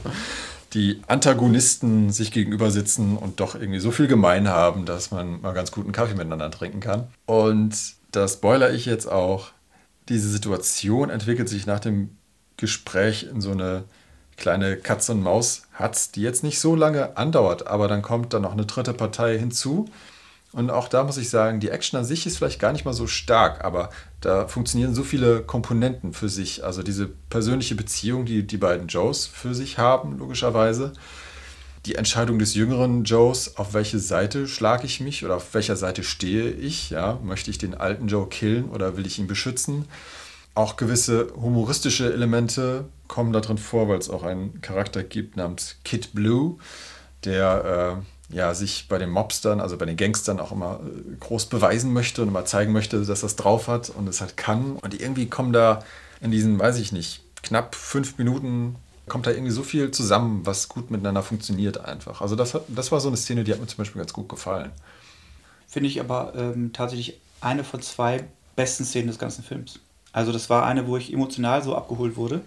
[0.75, 5.53] die Antagonisten sich gegenüber sitzen und doch irgendwie so viel gemein haben, dass man mal
[5.53, 7.07] ganz guten Kaffee miteinander trinken kann.
[7.27, 7.77] Und
[8.11, 9.51] da spoiler ich jetzt auch.
[10.09, 12.17] Diese Situation entwickelt sich nach dem
[12.57, 13.85] Gespräch in so eine
[14.37, 18.53] kleine Katz- und Maus-Hatz, die jetzt nicht so lange andauert, aber dann kommt da noch
[18.53, 19.89] eine dritte Partei hinzu.
[20.55, 22.93] Und auch da muss ich sagen, die Action an sich ist vielleicht gar nicht mal
[22.93, 23.91] so stark, aber
[24.21, 26.63] da funktionieren so viele Komponenten für sich.
[26.63, 30.93] Also diese persönliche Beziehung, die die beiden Joes für sich haben, logischerweise.
[31.87, 36.05] Die Entscheidung des jüngeren Joes, auf welche Seite schlage ich mich oder auf welcher Seite
[36.05, 36.91] stehe ich.
[36.91, 37.19] Ja?
[37.25, 39.87] Möchte ich den alten Joe killen oder will ich ihn beschützen?
[40.55, 45.79] Auch gewisse humoristische Elemente kommen da drin vor, weil es auch einen Charakter gibt namens
[45.83, 46.59] Kid Blue,
[47.25, 51.47] der äh, ja, sich bei den Mobstern, also bei den Gangstern auch immer äh, groß
[51.47, 54.77] beweisen möchte und immer zeigen möchte, dass es drauf hat und es halt kann.
[54.77, 55.83] Und irgendwie kommen da
[56.21, 60.69] in diesen, weiß ich nicht, knapp fünf Minuten kommt da irgendwie so viel zusammen, was
[60.69, 62.23] gut miteinander funktioniert einfach.
[62.23, 64.29] Also das, hat, das war so eine Szene, die hat mir zum Beispiel ganz gut
[64.29, 64.73] gefallen.
[65.69, 68.25] Finde ich aber ähm, tatsächlich eine von zwei
[68.57, 69.81] besten Szenen des ganzen Films.
[70.13, 72.41] Also das war eine, wo ich emotional so abgeholt wurde.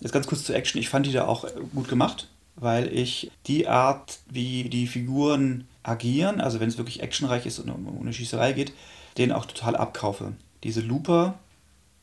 [0.00, 0.80] Jetzt ganz kurz zur Action.
[0.80, 5.66] Ich fand die da auch äh, gut gemacht, weil ich die Art, wie die Figuren
[5.82, 8.72] agieren, also wenn es wirklich actionreich ist und um eine Schießerei geht,
[9.18, 10.32] den auch total abkaufe.
[10.62, 11.38] Diese Looper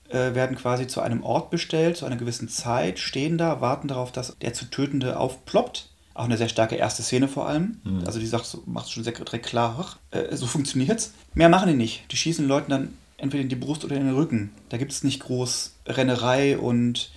[0.10, 4.12] äh, werden quasi zu einem Ort bestellt, zu einer gewissen Zeit, stehen da, warten darauf,
[4.12, 5.90] dass der zu Tötende aufploppt.
[6.14, 7.80] Auch eine sehr starke erste Szene vor allem.
[7.84, 8.04] Mhm.
[8.06, 11.14] Also die sagt, macht schon sehr direkt klar, äh, so funktioniert's.
[11.36, 12.12] Mehr machen die nicht.
[12.12, 14.52] Die schießen den Leuten dann entweder in die Brust oder in den Rücken.
[14.70, 17.12] Da gibt es nicht groß Rennerei und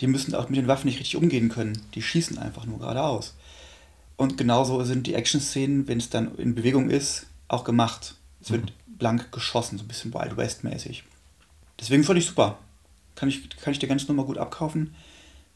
[0.00, 1.80] die müssen auch mit den Waffen nicht richtig umgehen können.
[1.94, 3.34] Die schießen einfach nur geradeaus.
[4.16, 8.16] Und genauso sind die Action-Szenen, wenn es dann in Bewegung ist, auch gemacht.
[8.40, 8.96] Es wird mhm.
[8.98, 11.04] blank geschossen, so ein bisschen Wild West-mäßig.
[11.80, 12.58] Deswegen fand ich super.
[13.14, 14.94] Kann ich, kann ich dir ganz nochmal gut abkaufen.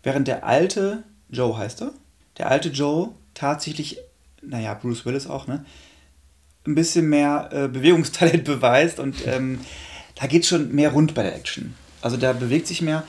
[0.03, 1.93] Während der alte Joe heißt er,
[2.39, 3.99] der alte Joe tatsächlich,
[4.43, 5.65] naja, Bruce Willis auch, ne?
[6.67, 9.61] Ein bisschen mehr äh, Bewegungstalent beweist und ähm,
[10.17, 11.75] da geht schon mehr rund bei der Action.
[12.03, 13.05] Also da bewegt sich mehr,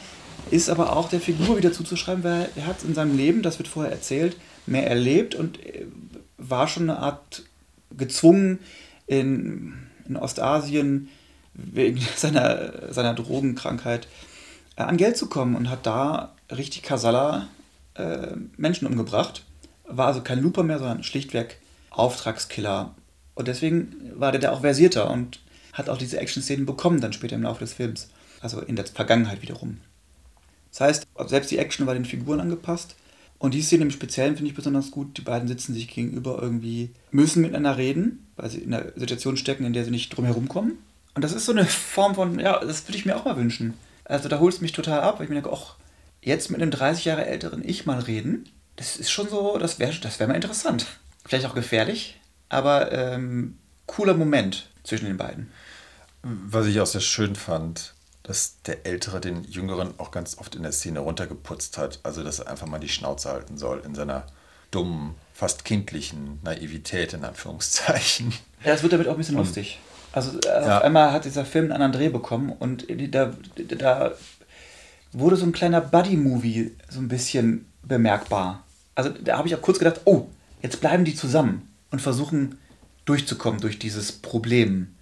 [0.52, 3.68] ist aber auch der Figur wieder zuzuschreiben, weil er hat in seinem Leben, das wird
[3.68, 5.86] vorher erzählt, mehr erlebt und äh,
[6.38, 7.44] war schon eine Art
[7.96, 8.60] gezwungen,
[9.08, 9.74] in,
[10.08, 11.10] in Ostasien
[11.54, 14.08] wegen seiner, seiner Drogenkrankheit
[14.76, 17.48] äh, an Geld zu kommen und hat da richtig Kasala
[17.96, 19.44] äh, Menschen umgebracht.
[19.86, 22.94] War also kein Looper mehr, sondern schlichtweg Auftragskiller.
[23.34, 25.40] Und deswegen war der da auch versierter und
[25.74, 28.10] hat auch diese Action-Szenen bekommen dann später im Laufe des Films.
[28.42, 29.80] Also in der Vergangenheit wiederum.
[30.72, 32.96] Das heißt, selbst die Action war den Figuren angepasst.
[33.40, 35.18] Und die Szene im Speziellen finde ich besonders gut.
[35.18, 39.66] Die beiden sitzen sich gegenüber irgendwie, müssen miteinander reden, weil sie in einer Situation stecken,
[39.66, 40.80] in der sie nicht drum herum kommen.
[41.14, 43.76] Und das ist so eine Form von, ja, das würde ich mir auch mal wünschen.
[44.06, 45.76] Also da holt es mich total ab, weil ich mir denke, ach,
[46.22, 49.94] jetzt mit einem 30 Jahre älteren Ich mal reden, das ist schon so, das wäre
[50.00, 50.86] das wär mal interessant.
[51.26, 55.52] Vielleicht auch gefährlich, aber ähm, cooler Moment zwischen den beiden.
[56.24, 57.94] Was ich auch sehr schön fand,
[58.28, 62.00] dass der Ältere den Jüngeren auch ganz oft in der Szene runtergeputzt hat.
[62.04, 64.28] Also, dass er einfach mal die Schnauze halten soll in seiner
[64.70, 68.34] dummen, fast kindlichen Naivität, in Anführungszeichen.
[68.64, 69.80] Ja, das wird damit auch ein bisschen und, lustig.
[70.12, 70.78] Also, äh, ja.
[70.78, 74.12] auf einmal hat dieser Film einen anderen Dreh bekommen und da, da
[75.14, 78.64] wurde so ein kleiner Buddy-Movie so ein bisschen bemerkbar.
[78.96, 80.28] Also da habe ich auch kurz gedacht, oh,
[80.62, 82.58] jetzt bleiben die zusammen und versuchen
[83.06, 84.96] durchzukommen durch dieses Problem.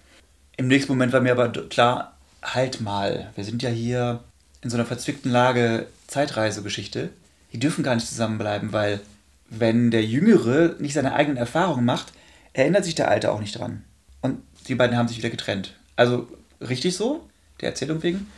[0.56, 4.22] Im nächsten Moment war mir aber klar, halt mal, wir sind ja hier
[4.62, 7.10] in so einer verzwickten Lage Zeitreisegeschichte.
[7.52, 9.00] Die dürfen gar nicht zusammenbleiben, weil
[9.48, 12.12] wenn der Jüngere nicht seine eigenen Erfahrungen macht,
[12.52, 13.84] erinnert sich der Alte auch nicht dran.
[14.22, 15.74] Und die beiden haben sich wieder getrennt.
[15.94, 16.28] Also
[16.60, 17.28] richtig so,
[17.60, 18.30] der Erzählung wegen.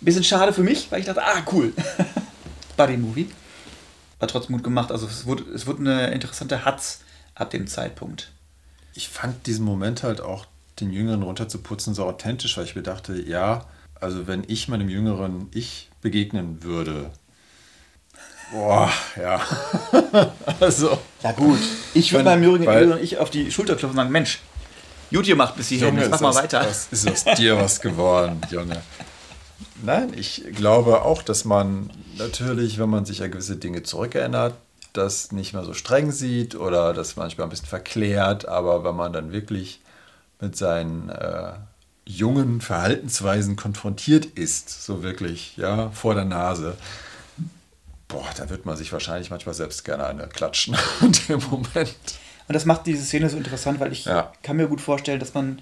[0.00, 1.72] Bisschen schade für mich, weil ich dachte, ah, cool.
[2.76, 3.30] Buddy-Movie.
[4.18, 4.90] War trotzdem gut gemacht.
[4.90, 7.00] Also es wurde, es wurde eine interessante Hatz
[7.34, 8.30] ab dem Zeitpunkt.
[8.94, 10.46] Ich fand diesen Moment halt auch,
[10.80, 13.64] den Jüngeren runterzuputzen, so authentisch, weil ich mir dachte, ja,
[14.00, 17.10] also wenn ich meinem jüngeren Ich begegnen würde,
[18.52, 19.40] boah, ja.
[20.60, 20.98] also.
[21.22, 21.58] Ja gut,
[21.94, 24.40] ich würde meinem jüngeren Ich auf die Schulter klopfen und sagen, Mensch,
[25.12, 25.98] Gut gemacht bis hierhin.
[25.98, 26.66] Jetzt mach mal aus- weiter.
[26.66, 28.82] Was ist aus dir was geworden, Junge?
[29.82, 34.54] Nein, ich glaube auch, dass man natürlich, wenn man sich an gewisse Dinge zurückerinnert,
[34.92, 39.12] das nicht mehr so streng sieht oder das manchmal ein bisschen verklärt, aber wenn man
[39.12, 39.80] dann wirklich
[40.40, 41.52] mit seinen äh,
[42.04, 46.76] jungen Verhaltensweisen konfrontiert ist, so wirklich, ja, vor der Nase,
[48.08, 51.94] boah, da wird man sich wahrscheinlich manchmal selbst gerne eine klatschen in dem Moment.
[52.48, 54.32] Und das macht diese Szene so interessant, weil ich Ja.
[54.42, 55.60] kann mir gut vorstellen, dass man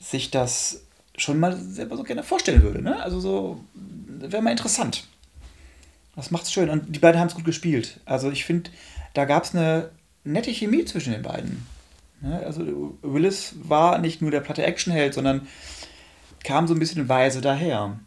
[0.00, 0.80] sich das
[1.16, 2.80] schon mal selber so gerne vorstellen würde.
[2.80, 3.02] Ne?
[3.02, 5.04] Also so, wäre mal interessant.
[6.16, 6.70] Das macht's schön.
[6.70, 8.00] Und die beiden haben es gut gespielt.
[8.06, 8.70] Also ich finde,
[9.14, 9.90] da gab es eine
[10.24, 11.66] nette Chemie zwischen den beiden.
[12.20, 12.42] Ne?
[12.44, 15.46] Also Willis war nicht nur der platte Actionheld, sondern
[16.44, 17.98] kam so ein bisschen weise daher.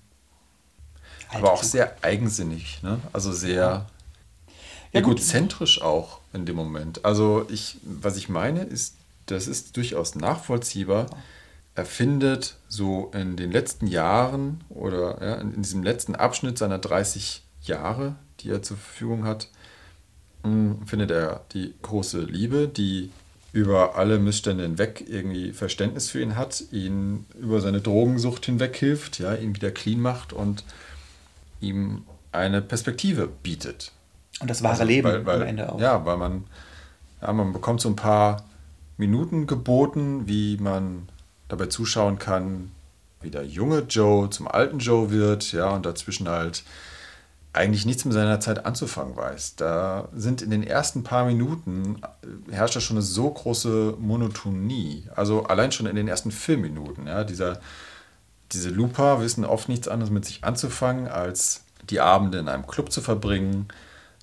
[1.30, 3.00] Aber auch sehr eigensinnig, ne?
[3.14, 3.88] Also sehr
[4.94, 5.18] Ja, gut.
[5.18, 7.06] egozentrisch auch in dem Moment.
[7.06, 8.96] Also ich, was ich meine, ist,
[9.28, 11.06] das ist durchaus nachvollziehbar.
[11.76, 16.80] Er findet so in den letzten Jahren oder ja, in, in diesem letzten Abschnitt seiner
[16.80, 19.48] 30 Jahre, die er zur Verfügung hat,
[20.44, 23.12] mh, findet er die große Liebe, die
[23.54, 29.20] über alle Missstände hinweg irgendwie Verständnis für ihn hat, ihn über seine Drogensucht hinweg hilft,
[29.20, 30.64] ja, ihn wieder clean macht und
[31.60, 33.92] ihm eine Perspektive bietet.
[34.40, 35.80] Und das wahre Also, Leben weil, weil, am Ende auch.
[35.80, 36.46] Ja, weil man,
[37.22, 38.46] ja, man bekommt so ein paar
[38.98, 41.10] Minuten geboten, wie man
[41.50, 42.72] dabei zuschauen kann,
[43.22, 46.64] wie der junge Joe zum alten Joe wird, ja, und dazwischen halt
[47.54, 49.56] eigentlich nichts mit seiner Zeit anzufangen weiß.
[49.58, 52.02] Da sind in den ersten paar Minuten
[52.48, 55.04] äh, herrscht da schon eine so große Monotonie.
[55.16, 57.60] Also allein schon in den ersten Filmminuten, ja, dieser,
[58.54, 62.92] diese Looper wissen oft nichts anderes mit sich anzufangen, als die Abende in einem Club
[62.92, 63.68] zu verbringen,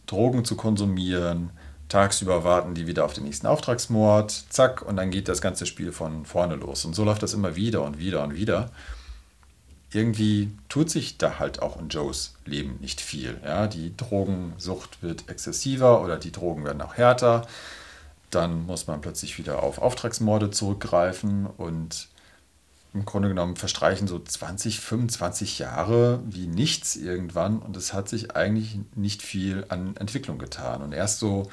[0.07, 1.51] Drogen zu konsumieren,
[1.89, 5.93] tagsüber warten die wieder auf den nächsten Auftragsmord, zack, und dann geht das ganze Spiel
[5.93, 6.85] von vorne los.
[6.87, 8.71] Und so läuft das immer wieder und wieder und wieder.
[9.93, 13.41] Irgendwie tut sich da halt auch in Joes Leben nicht viel.
[13.45, 13.67] Ja?
[13.67, 17.47] Die Drogensucht wird exzessiver oder die Drogen werden auch härter.
[18.31, 22.09] Dann muss man plötzlich wieder auf Auftragsmorde zurückgreifen und
[22.95, 28.35] im Grunde genommen verstreichen so 20, 25 Jahre wie nichts irgendwann und es hat sich
[28.35, 30.83] eigentlich nicht viel an Entwicklung getan.
[30.83, 31.49] Und erst so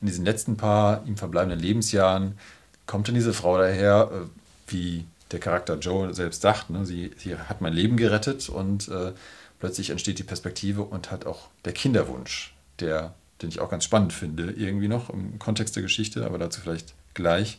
[0.00, 2.38] in diesen letzten paar ihm verbleibenden Lebensjahren
[2.86, 6.84] kommt dann diese Frau daher, äh, wie der Charakter Joe selbst sagt, ne?
[6.84, 9.12] sie, sie hat mein Leben gerettet und äh,
[9.58, 14.12] plötzlich entsteht die Perspektive und hat auch der Kinderwunsch, der, den ich auch ganz spannend
[14.12, 17.58] finde, irgendwie noch im Kontext der Geschichte, aber dazu vielleicht gleich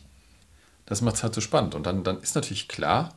[0.86, 1.74] das macht es halt so spannend.
[1.74, 3.14] Und dann, dann ist natürlich klar,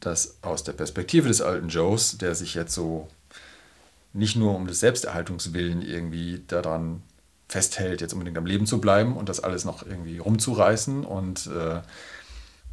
[0.00, 3.08] dass aus der Perspektive des alten Joes, der sich jetzt so
[4.12, 7.02] nicht nur um des Selbsterhaltungswillen irgendwie daran
[7.48, 11.80] festhält, jetzt unbedingt am Leben zu bleiben und das alles noch irgendwie rumzureißen und äh,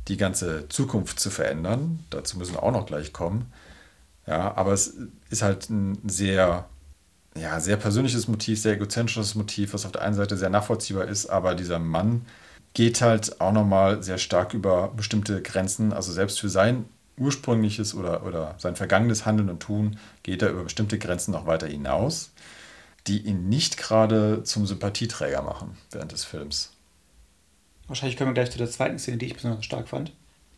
[0.08, 2.04] die ganze Zukunft zu verändern.
[2.10, 3.52] Dazu müssen wir auch noch gleich kommen.
[4.28, 4.96] Ja, aber es
[5.30, 6.66] ist halt ein sehr,
[7.38, 11.28] ja, sehr persönliches Motiv, sehr egozentrisches Motiv, was auf der einen Seite sehr nachvollziehbar ist,
[11.28, 12.26] aber dieser Mann
[12.74, 16.86] geht halt auch nochmal sehr stark über bestimmte Grenzen, also selbst für sein
[17.18, 21.68] ursprüngliches oder, oder sein vergangenes Handeln und Tun geht er über bestimmte Grenzen noch weiter
[21.68, 22.32] hinaus,
[23.08, 26.75] die ihn nicht gerade zum Sympathieträger machen während des Films.
[27.88, 30.12] Wahrscheinlich kommen wir gleich zu der zweiten Szene, die ich besonders stark fand,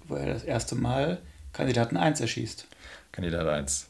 [0.08, 1.20] wo er das erste Mal
[1.54, 2.68] Kandidaten 1 erschießt.
[3.12, 3.88] Kandidat 1.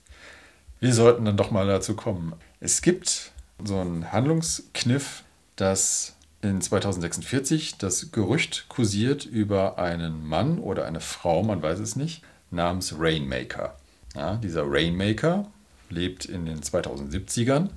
[0.80, 2.34] Wir sollten dann doch mal dazu kommen.
[2.60, 3.32] Es gibt
[3.63, 5.23] so einen Handlungskniff,
[5.56, 11.95] dass in 2046 das Gerücht kursiert über einen Mann oder eine Frau, man weiß es
[11.95, 13.76] nicht, namens Rainmaker.
[14.15, 15.47] Ja, dieser Rainmaker
[15.89, 17.69] lebt in den 2070ern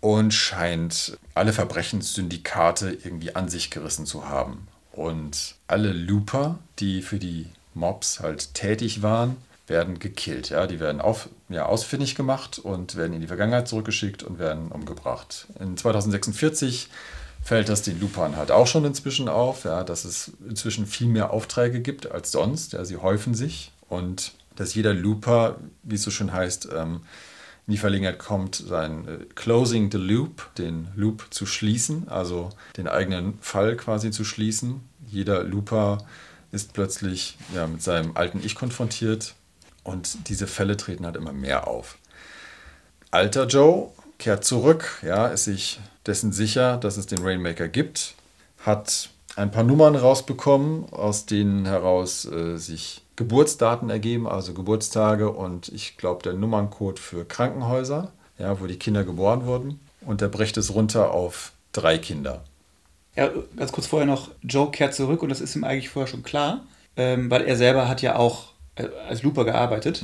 [0.00, 4.68] und scheint alle Verbrechenssyndikate irgendwie an sich gerissen zu haben.
[4.94, 10.50] Und alle Looper, die für die Mobs halt tätig waren, werden gekillt.
[10.50, 10.66] Ja?
[10.66, 15.46] Die werden auf, ja, ausfindig gemacht und werden in die Vergangenheit zurückgeschickt und werden umgebracht.
[15.58, 16.88] In 2046
[17.42, 21.32] fällt das den Loopern halt auch schon inzwischen auf, ja, dass es inzwischen viel mehr
[21.32, 22.72] Aufträge gibt als sonst.
[22.72, 27.00] Ja, sie häufen sich und dass jeder Looper, wie es so schön heißt, ähm,
[27.66, 32.88] in die Verlegenheit kommt, sein äh, Closing the Loop, den Loop zu schließen, also den
[32.88, 34.82] eigenen Fall quasi zu schließen.
[35.06, 35.98] Jeder Looper
[36.52, 39.34] ist plötzlich ja, mit seinem alten Ich konfrontiert
[39.82, 41.98] und diese Fälle treten halt immer mehr auf.
[43.10, 48.14] Alter Joe kehrt zurück, ja, ist sich dessen sicher, dass es den Rainmaker gibt,
[48.58, 55.68] hat ein paar Nummern rausbekommen, aus denen heraus äh, sich Geburtsdaten ergeben, also Geburtstage und
[55.68, 59.80] ich glaube der Nummerncode für Krankenhäuser, ja, wo die Kinder geboren wurden.
[60.00, 62.44] Und er bricht es runter auf drei Kinder.
[63.16, 66.22] Ja, ganz kurz vorher noch, Joe kehrt zurück und das ist ihm eigentlich vorher schon
[66.22, 66.62] klar.
[66.96, 70.02] ähm, weil er selber hat ja auch äh, als Looper gearbeitet.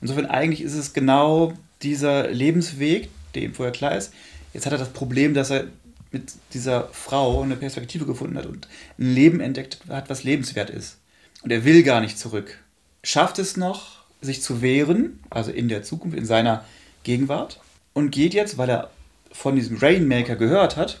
[0.00, 4.12] Insofern eigentlich ist es genau dieser Lebensweg, der ihm vorher klar ist.
[4.52, 5.64] Jetzt hat er das Problem, dass er
[6.12, 8.66] mit dieser Frau eine Perspektive gefunden hat und
[8.98, 10.96] ein Leben entdeckt hat, was lebenswert ist.
[11.42, 12.58] Und er will gar nicht zurück.
[13.02, 16.64] Schafft es noch, sich zu wehren, also in der Zukunft, in seiner
[17.02, 17.60] Gegenwart,
[17.94, 18.90] und geht jetzt, weil er
[19.32, 21.00] von diesem Rainmaker gehört hat,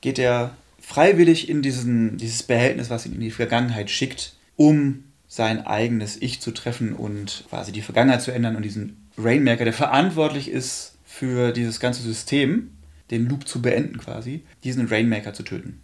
[0.00, 5.66] geht er freiwillig in diesen, dieses Behältnis, was ihn in die Vergangenheit schickt, um sein
[5.66, 10.50] eigenes Ich zu treffen und quasi die Vergangenheit zu ändern und diesen Rainmaker, der verantwortlich
[10.50, 12.70] ist für dieses ganze System,
[13.10, 15.80] den Loop zu beenden quasi, diesen Rainmaker zu töten.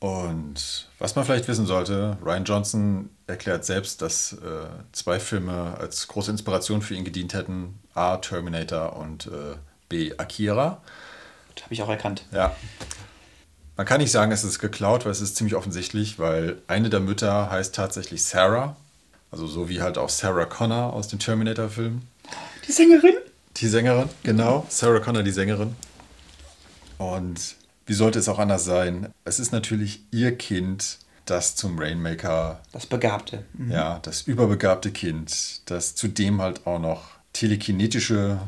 [0.00, 6.06] Und was man vielleicht wissen sollte, Ryan Johnson erklärt selbst, dass äh, zwei Filme als
[6.06, 7.78] große Inspiration für ihn gedient hätten.
[7.94, 9.56] A, Terminator und äh,
[9.88, 10.80] B, Akira.
[11.54, 12.24] Das habe ich auch erkannt.
[12.30, 12.54] Ja.
[13.76, 17.00] Man kann nicht sagen, es ist geklaut, weil es ist ziemlich offensichtlich, weil eine der
[17.00, 18.76] Mütter heißt tatsächlich Sarah.
[19.30, 22.02] Also so wie halt auch Sarah Connor aus dem Terminator-Film.
[22.66, 23.14] Die Sängerin?
[23.56, 24.64] Die Sängerin, genau.
[24.68, 25.74] Sarah Connor, die Sängerin.
[26.98, 27.56] Und
[27.88, 29.12] wie sollte es auch anders sein?
[29.24, 33.44] Es ist natürlich ihr Kind, das zum Rainmaker, Das Begabte.
[33.54, 33.72] Mhm.
[33.72, 38.38] ja, das überbegabte Kind, das zudem halt auch noch telekinetische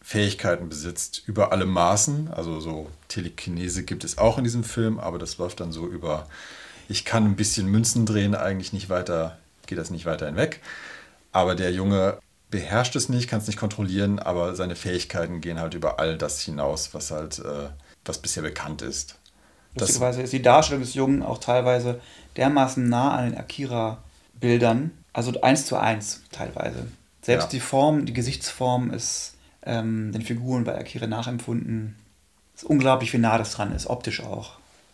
[0.00, 2.28] Fähigkeiten besitzt, über alle Maßen.
[2.32, 6.28] Also so Telekinese gibt es auch in diesem Film, aber das läuft dann so über,
[6.88, 10.60] ich kann ein bisschen Münzen drehen, eigentlich nicht weiter, geht das nicht weiter hinweg.
[11.32, 12.18] Aber der Junge
[12.50, 16.40] beherrscht es nicht, kann es nicht kontrollieren, aber seine Fähigkeiten gehen halt über all das
[16.40, 17.68] hinaus, was halt, äh,
[18.04, 19.16] was bisher bekannt ist.
[19.76, 22.00] Lustigerweise ist die Darstellung des Jungen auch teilweise
[22.36, 26.86] dermaßen nah an den Akira-Bildern, also eins zu eins teilweise.
[27.22, 27.50] Selbst Ja.
[27.50, 31.96] die Form, die Gesichtsform ist ähm, den Figuren bei Akira nachempfunden.
[32.54, 34.52] Es ist unglaublich, wie nah das dran ist, optisch auch,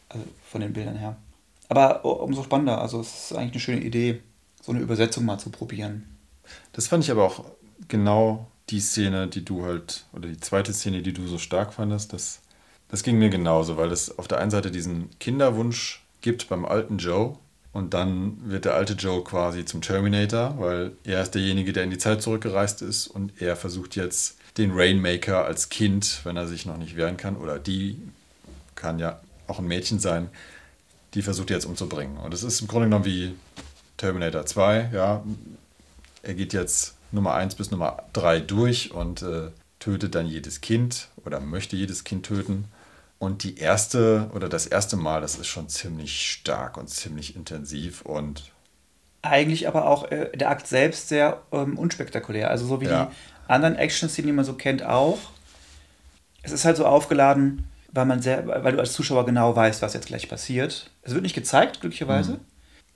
[0.09, 1.17] also von den Bildern her.
[1.69, 4.21] Aber umso spannender, also es ist eigentlich eine schöne Idee,
[4.63, 6.17] so eine Übersetzung mal zu probieren.
[6.73, 7.45] Das fand ich aber auch
[7.89, 12.13] genau die Szene, die du halt, oder die zweite Szene, die du so stark fandest.
[12.13, 12.41] Das,
[12.91, 16.99] das ging mir genauso, weil es auf der einen Seite diesen Kinderwunsch gibt beim alten
[16.99, 17.37] Joe
[17.73, 21.91] und dann wird der alte Joe quasi zum Terminator, weil er ist derjenige, der in
[21.91, 26.67] die Zeit zurückgereist ist und er versucht jetzt den Rainmaker als Kind, wenn er sich
[26.67, 27.97] noch nicht wehren kann, oder die
[28.75, 30.29] kann ja auch ein Mädchen sein,
[31.15, 32.17] die versucht er jetzt umzubringen.
[32.19, 33.35] Und es ist im Grunde genommen wie
[33.97, 35.23] Terminator 2, ja,
[36.23, 41.09] er geht jetzt Nummer 1 bis Nummer 3 durch und äh, tötet dann jedes Kind
[41.25, 42.67] oder möchte jedes Kind töten.
[43.21, 48.01] Und die erste oder das erste Mal, das ist schon ziemlich stark und ziemlich intensiv
[48.03, 48.51] und
[49.23, 52.51] Eigentlich aber auch äh, der Akt selbst sehr ähm, unspektakulär.
[52.51, 53.05] Also so wie Ja.
[53.05, 55.19] die anderen Action-Szenen, die man so kennt, auch.
[56.43, 59.93] Es ist halt so aufgeladen, weil man sehr, weil du als Zuschauer genau weißt, was
[59.93, 60.91] jetzt gleich passiert.
[61.03, 62.41] Es wird nicht gezeigt, glücklicherweise.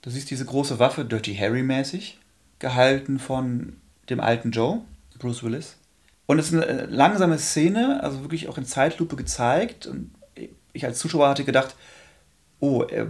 [0.01, 2.17] Du siehst diese große Waffe, Dirty Harry-mäßig,
[2.57, 3.75] gehalten von
[4.09, 4.81] dem alten Joe,
[5.19, 5.75] Bruce Willis.
[6.25, 9.85] Und es ist eine äh, langsame Szene, also wirklich auch in Zeitlupe gezeigt.
[9.85, 10.09] Und
[10.75, 11.75] ich als Zuschauer hatte gedacht,
[12.59, 13.07] oh, er,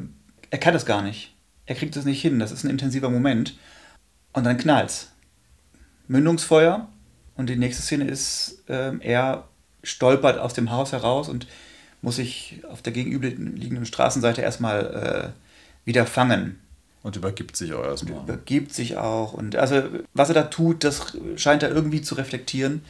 [0.50, 1.34] er kann das gar nicht.
[1.66, 2.40] Er kriegt das nicht hin.
[2.40, 3.58] Das ist ein intensiver Moment.
[4.34, 5.12] Und dann knallt's.
[6.08, 6.88] Mündungsfeuer.
[7.36, 9.48] Und die nächste Szene ist, ähm, er
[9.84, 11.48] stolpert aus dem Haus heraus und
[12.02, 16.60] muss sich auf der gegenüberliegenden Straßenseite erstmal äh, wieder fangen.
[17.04, 18.24] und übergibt sich auch erstmal.
[18.24, 19.34] Übergibt sich auch.
[19.34, 22.84] Und also, was er da tut, das scheint er irgendwie zu reflektieren.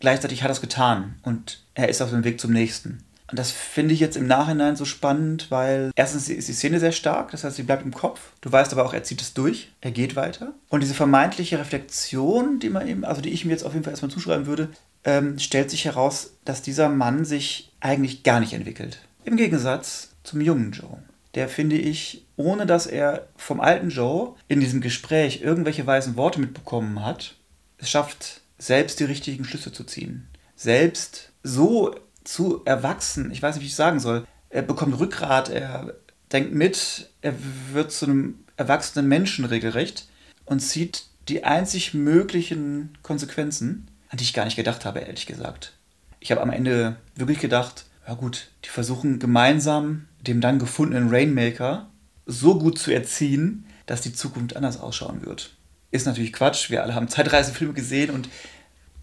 [0.00, 3.04] Gleichzeitig hat er es getan und er ist auf dem Weg zum nächsten.
[3.32, 6.92] Und das finde ich jetzt im Nachhinein so spannend, weil erstens ist die Szene sehr
[6.92, 8.20] stark, das heißt, sie bleibt im Kopf.
[8.42, 10.52] Du weißt aber auch, er zieht es durch, er geht weiter.
[10.68, 13.94] Und diese vermeintliche Reflexion, die man eben, also die ich mir jetzt auf jeden Fall
[13.94, 14.68] erstmal zuschreiben würde,
[15.04, 18.98] ähm, stellt sich heraus, dass dieser Mann sich eigentlich gar nicht entwickelt.
[19.24, 20.98] Im Gegensatz zum jungen Joe.
[21.34, 26.38] Der finde ich, ohne dass er vom alten Joe in diesem Gespräch irgendwelche weißen Worte
[26.38, 27.36] mitbekommen hat,
[27.78, 30.28] es schafft, selbst die richtigen Schlüsse zu ziehen.
[30.54, 34.26] Selbst so zu erwachsen, ich weiß nicht, wie ich sagen soll.
[34.50, 35.94] Er bekommt Rückgrat, er
[36.32, 37.34] denkt mit, er
[37.72, 40.08] wird zu einem erwachsenen Menschen regelrecht
[40.44, 45.72] und zieht die einzig möglichen Konsequenzen, an die ich gar nicht gedacht habe, ehrlich gesagt.
[46.20, 51.88] Ich habe am Ende wirklich gedacht, ja gut, die versuchen gemeinsam dem dann gefundenen Rainmaker
[52.26, 55.54] so gut zu erziehen, dass die Zukunft anders ausschauen wird.
[55.90, 58.28] Ist natürlich Quatsch, wir alle haben Zeitreisefilme gesehen und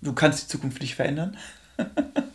[0.02, 1.38] du kannst die Zukunft nicht verändern.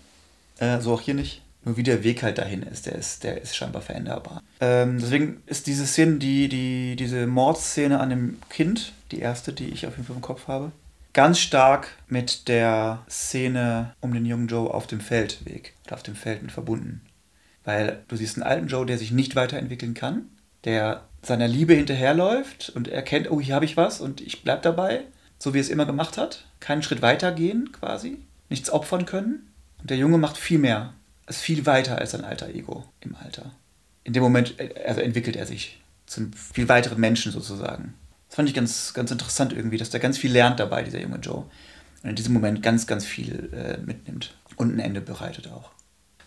[0.64, 1.42] Äh, so auch hier nicht.
[1.64, 4.42] Nur wie der Weg halt dahin ist, der ist, der ist scheinbar veränderbar.
[4.60, 9.68] Ähm, deswegen ist diese Szene, die, die, diese Mordszene an dem Kind, die erste, die
[9.68, 10.72] ich auf jeden Fall im Kopf habe,
[11.14, 16.16] ganz stark mit der Szene um den jungen Joe auf dem Feldweg oder auf dem
[16.16, 17.00] Feld mit verbunden.
[17.64, 20.26] Weil du siehst einen alten Joe, der sich nicht weiterentwickeln kann,
[20.64, 25.04] der seiner Liebe hinterherläuft und erkennt, oh, hier habe ich was und ich bleib dabei,
[25.38, 26.44] so wie es immer gemacht hat.
[26.60, 28.18] Keinen Schritt weiter gehen quasi,
[28.50, 29.48] nichts opfern können.
[29.84, 30.94] Und der Junge macht viel mehr,
[31.26, 33.50] ist viel weiter als sein alter Ego im Alter.
[34.02, 34.54] In dem Moment
[34.86, 37.92] also entwickelt er sich zum viel weiteren Menschen sozusagen.
[38.28, 41.18] Das fand ich ganz, ganz interessant irgendwie, dass der ganz viel lernt dabei, dieser junge
[41.18, 41.44] Joe.
[42.02, 45.70] Und in diesem Moment ganz, ganz viel äh, mitnimmt und ein Ende bereitet auch.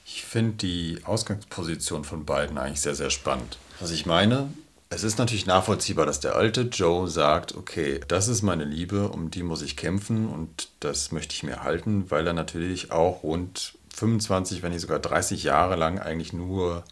[0.06, 3.58] Ich finde die Ausgangsposition von beiden eigentlich sehr, sehr spannend.
[3.80, 4.52] Was ich meine,
[4.90, 9.32] es ist natürlich nachvollziehbar, dass der alte Joe sagt, okay, das ist meine Liebe, um
[9.32, 13.74] die muss ich kämpfen und das möchte ich mir halten, weil er natürlich auch rund
[13.96, 16.84] 25, wenn nicht sogar 30 Jahre lang eigentlich nur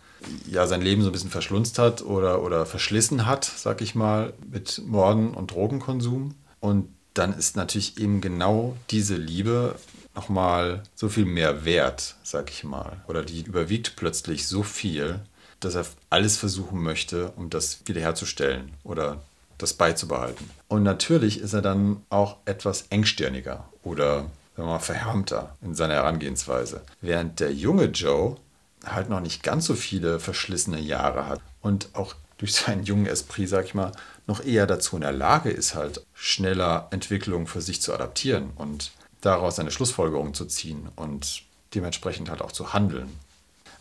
[0.49, 4.33] ja, sein Leben so ein bisschen verschlunzt hat oder, oder verschlissen hat, sag ich mal,
[4.49, 6.35] mit Morden und Drogenkonsum.
[6.59, 9.75] Und dann ist natürlich eben genau diese Liebe
[10.15, 13.03] nochmal so viel mehr wert, sag ich mal.
[13.07, 15.19] Oder die überwiegt plötzlich so viel,
[15.65, 19.21] dass er alles versuchen möchte, um das wiederherzustellen oder
[19.57, 20.49] das beizubehalten.
[20.67, 25.95] Und natürlich ist er dann auch etwas engstirniger oder sagen wir mal, verhärmter in seiner
[25.95, 26.81] Herangehensweise.
[27.01, 28.37] Während der junge Joe
[28.85, 33.49] halt noch nicht ganz so viele verschlissene Jahre hat und auch durch seinen jungen Esprit,
[33.49, 33.91] sag ich mal,
[34.27, 38.91] noch eher dazu in der Lage ist, halt schneller Entwicklungen für sich zu adaptieren und
[39.21, 41.43] daraus eine Schlussfolgerung zu ziehen und
[41.73, 43.09] dementsprechend halt auch zu handeln.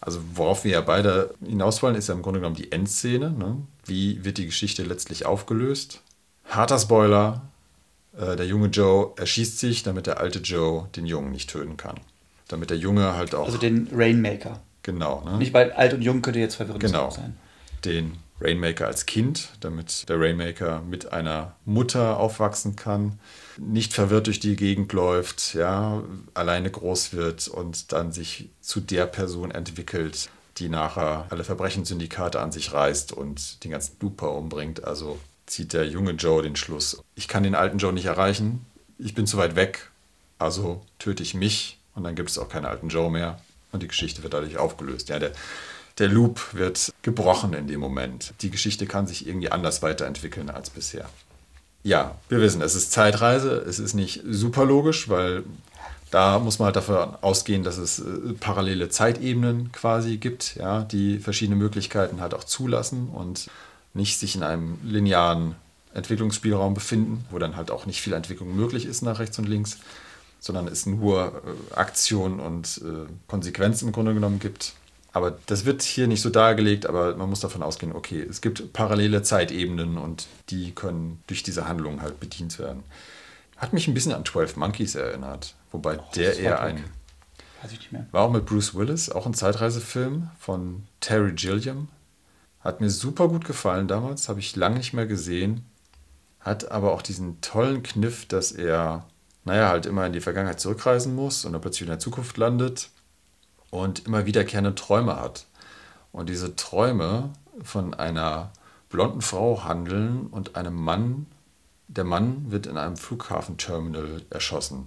[0.04, 3.30] Also worauf wir ja beide hinaus wollen, ist ja im Grunde genommen die Endszene.
[3.30, 3.56] Ne?
[3.86, 6.02] Wie wird die Geschichte letztlich aufgelöst?
[6.44, 7.40] Harter Spoiler,
[8.14, 11.96] äh, der junge Joe erschießt sich, damit der alte Joe den Jungen nicht töten kann.
[12.48, 13.46] Damit der Junge halt auch...
[13.46, 14.60] Also den Rainmaker.
[14.82, 15.22] Genau.
[15.24, 15.38] Ne?
[15.38, 17.08] Nicht, weil alt und jung könnte jetzt verwirrend genau.
[17.08, 17.38] sein.
[17.86, 23.18] Den Rainmaker als Kind, damit der Rainmaker mit einer Mutter aufwachsen kann,
[23.58, 26.02] nicht verwirrt durch die Gegend läuft, ja,
[26.34, 30.28] alleine groß wird und dann sich zu der Person entwickelt,
[30.58, 34.84] die nachher alle Verbrechenssyndikate an sich reißt und den ganzen Looper umbringt.
[34.84, 37.02] Also zieht der junge Joe den Schluss.
[37.14, 38.64] Ich kann den alten Joe nicht erreichen,
[38.98, 39.90] ich bin zu weit weg,
[40.38, 43.40] also töte ich mich und dann gibt es auch keinen alten Joe mehr
[43.72, 45.08] und die Geschichte wird dadurch aufgelöst.
[45.08, 45.32] Ja, der,
[45.98, 48.34] der Loop wird gebrochen in dem Moment.
[48.40, 51.08] Die Geschichte kann sich irgendwie anders weiterentwickeln als bisher.
[51.84, 55.44] Ja, wir wissen, es ist Zeitreise, es ist nicht super logisch, weil
[56.10, 61.18] da muss man halt davon ausgehen, dass es äh, parallele Zeitebenen quasi gibt, ja, die
[61.18, 63.50] verschiedene Möglichkeiten halt auch zulassen und
[63.92, 65.56] nicht sich in einem linearen
[65.92, 69.78] Entwicklungsspielraum befinden, wo dann halt auch nicht viel Entwicklung möglich ist nach rechts und links,
[70.40, 74.72] sondern es nur äh, Aktion und äh, Konsequenzen im Grunde genommen gibt.
[75.14, 78.72] Aber das wird hier nicht so dargelegt, aber man muss davon ausgehen, okay, es gibt
[78.72, 82.82] parallele Zeitebenen und die können durch diese Handlung halt bedient werden.
[83.56, 86.82] Hat mich ein bisschen an 12 Monkeys erinnert, wobei oh, der eher ein.
[87.62, 88.08] Weiß ich nicht mehr.
[88.10, 91.86] War auch mit Bruce Willis, auch ein Zeitreisefilm von Terry Gilliam.
[92.58, 95.64] Hat mir super gut gefallen damals, habe ich lange nicht mehr gesehen.
[96.40, 99.06] Hat aber auch diesen tollen Kniff, dass er,
[99.44, 102.90] naja, halt immer in die Vergangenheit zurückreisen muss und dann plötzlich in der Zukunft landet
[103.74, 105.46] und immer wiederkehrende Träume hat.
[106.12, 107.30] Und diese Träume
[107.62, 108.52] von einer
[108.88, 111.26] blonden Frau handeln und einem Mann,
[111.88, 114.86] der Mann wird in einem Flughafenterminal erschossen.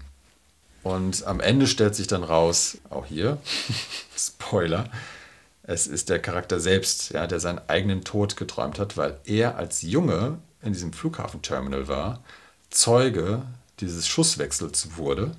[0.84, 3.40] Und am Ende stellt sich dann raus, auch hier,
[4.18, 4.90] Spoiler,
[5.64, 9.82] es ist der Charakter selbst, ja, der seinen eigenen Tod geträumt hat, weil er als
[9.82, 12.24] Junge in diesem Flughafenterminal war,
[12.70, 13.42] Zeuge
[13.82, 15.36] dieses Schusswechsels wurde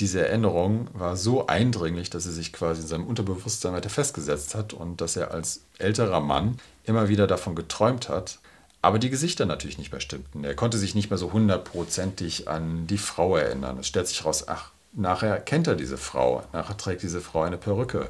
[0.00, 4.72] diese Erinnerung war so eindringlich, dass sie sich quasi in seinem Unterbewusstsein weiter festgesetzt hat
[4.72, 8.38] und dass er als älterer Mann immer wieder davon geträumt hat,
[8.82, 10.42] aber die Gesichter natürlich nicht mehr stimmten.
[10.42, 13.78] Er konnte sich nicht mehr so hundertprozentig an die Frau erinnern.
[13.78, 17.58] Es stellt sich raus, ach, nachher kennt er diese Frau, nachher trägt diese Frau eine
[17.58, 18.08] Perücke.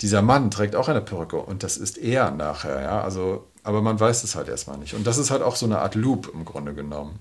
[0.00, 3.98] Dieser Mann trägt auch eine Perücke und das ist er nachher, ja, also, aber man
[3.98, 4.94] weiß es halt erstmal nicht.
[4.94, 7.20] Und das ist halt auch so eine Art Loop im Grunde genommen.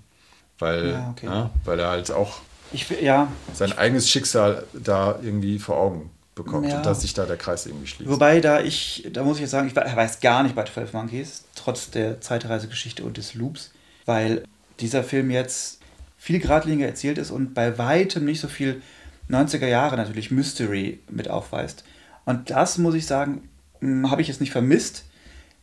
[0.59, 1.25] Weil, ja, okay.
[1.27, 2.39] ja, weil er halt auch
[2.71, 3.31] ich, ja.
[3.53, 6.77] sein eigenes Schicksal da irgendwie vor Augen bekommt ja.
[6.77, 8.09] und dass sich da der Kreis irgendwie schließt.
[8.09, 11.43] Wobei, da ich, da muss ich jetzt sagen, ich weiß gar nicht bei 12 Monkeys,
[11.55, 13.71] trotz der Zeitreisegeschichte und des Loops,
[14.05, 14.43] weil
[14.79, 15.79] dieser Film jetzt
[16.17, 18.81] viel geradliniger erzählt ist und bei weitem nicht so viel
[19.29, 21.83] 90er Jahre natürlich Mystery mit aufweist.
[22.25, 23.49] Und das, muss ich sagen,
[23.79, 25.05] hm, habe ich jetzt nicht vermisst,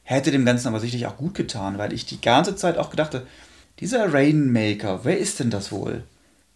[0.02, 3.26] hätte dem Ganzen aber sicherlich auch gut getan, weil ich die ganze Zeit auch gedachte,
[3.80, 6.04] dieser Rainmaker, wer ist denn das wohl?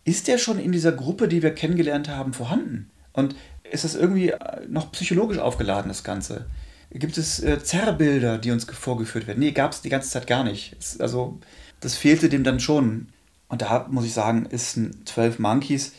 [0.08, 2.90] Ist der schon in dieser Gruppe, die wir kennengelernt haben, vorhanden?
[3.12, 3.34] Und
[3.70, 6.46] ist das irgendwie äh, noch psychologisch aufgeladen, das Ganze?
[6.90, 9.40] Gibt es äh, Zerrbilder, die uns vorgeführt werden?
[9.40, 10.74] Nee, gab es die ganze Zeit gar nicht.
[10.78, 11.38] Es, also,
[11.80, 13.08] das fehlte dem dann schon.
[13.48, 15.92] Und da muss ich sagen, ist ein 12 Monkeys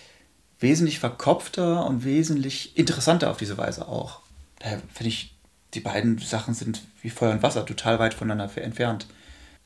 [0.59, 4.21] wesentlich verkopfter und wesentlich interessanter auf diese Weise auch.
[4.59, 5.35] Daher finde ich
[5.75, 9.05] Die beiden Sachen sind wie Feuer und Wasser, total weit voneinander entfernt.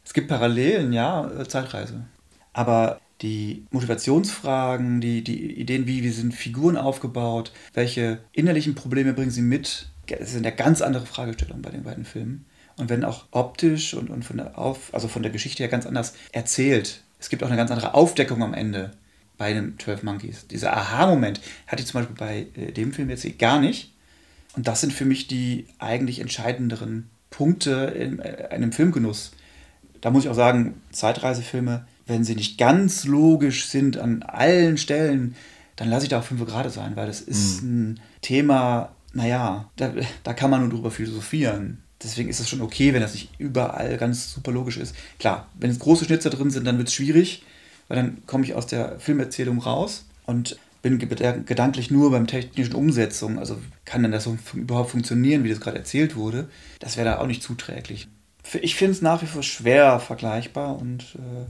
[0.03, 2.05] Es gibt Parallelen, ja, äh, Zeitreise.
[2.51, 9.32] Aber die Motivationsfragen, die, die Ideen, wie, wie sind Figuren aufgebaut, welche innerlichen Probleme bringen
[9.32, 12.45] sie mit, das sind ja ganz andere Fragestellungen bei den beiden Filmen.
[12.76, 15.86] Und werden auch optisch und, und von, der Auf, also von der Geschichte her ganz
[15.86, 17.03] anders erzählt.
[17.20, 18.91] Es gibt auch eine ganz andere Aufdeckung am Ende
[19.38, 20.47] bei einem 12 Monkeys.
[20.47, 23.93] Dieser Aha-Moment hatte ich zum Beispiel bei äh, dem Film jetzt gar nicht.
[24.55, 29.34] Und das sind für mich die eigentlich entscheidenderen Punkte in äh, einem Filmgenuss.
[30.01, 35.35] Da muss ich auch sagen, Zeitreisefilme, wenn sie nicht ganz logisch sind an allen Stellen,
[35.75, 37.69] dann lasse ich da auch fünf gerade sein, weil das ist mhm.
[37.69, 39.93] ein Thema, naja, da,
[40.23, 41.79] da kann man nur drüber philosophieren.
[42.03, 44.93] Deswegen ist es schon okay, wenn das nicht überall ganz super logisch ist.
[45.19, 47.43] Klar, wenn es große Schnitzer drin sind, dann wird es schwierig,
[47.87, 53.39] weil dann komme ich aus der Filmerzählung raus und bin gedanklich nur beim technischen Umsetzung.
[53.39, 56.49] Also kann denn das so überhaupt funktionieren, wie das gerade erzählt wurde?
[56.79, 58.09] Das wäre da auch nicht zuträglich.
[58.61, 61.45] Ich finde es nach wie vor schwer vergleichbar und äh,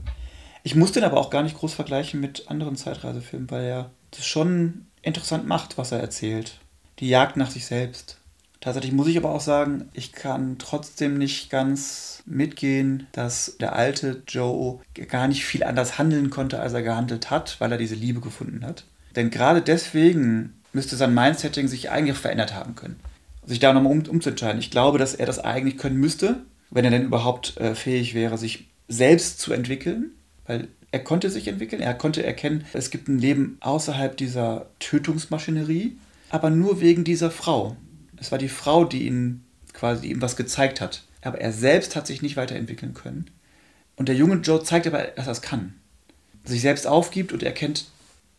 [0.64, 4.26] ich muss den aber auch gar nicht groß vergleichen mit anderen Zeitreisefilmen, weil er das
[4.26, 6.58] schon interessant macht, was er erzählt.
[6.98, 8.16] Die Jagd nach sich selbst.
[8.60, 14.22] Tatsächlich muss ich aber auch sagen, ich kann trotzdem nicht ganz mitgehen, dass der alte
[14.26, 18.20] Joe gar nicht viel anders handeln konnte, als er gehandelt hat, weil er diese Liebe
[18.20, 18.84] gefunden hat.
[19.16, 22.98] Denn gerade deswegen müsste sein Mindsetting sich eigentlich verändert haben können.
[23.44, 24.60] Sich da nochmal um, umzuentscheiden.
[24.60, 26.40] Ich glaube, dass er das eigentlich können müsste,
[26.70, 30.12] wenn er denn überhaupt äh, fähig wäre, sich selbst zu entwickeln.
[30.46, 35.96] Weil er konnte sich entwickeln, er konnte erkennen, es gibt ein Leben außerhalb dieser Tötungsmaschinerie,
[36.30, 37.76] aber nur wegen dieser Frau.
[38.16, 39.42] Es war die Frau, die ihm
[39.72, 41.04] quasi ihm was gezeigt hat.
[41.22, 43.30] Aber er selbst hat sich nicht weiterentwickeln können.
[43.96, 45.74] Und der junge Joe zeigt aber, dass er es kann.
[46.44, 47.86] Sich selbst aufgibt und erkennt,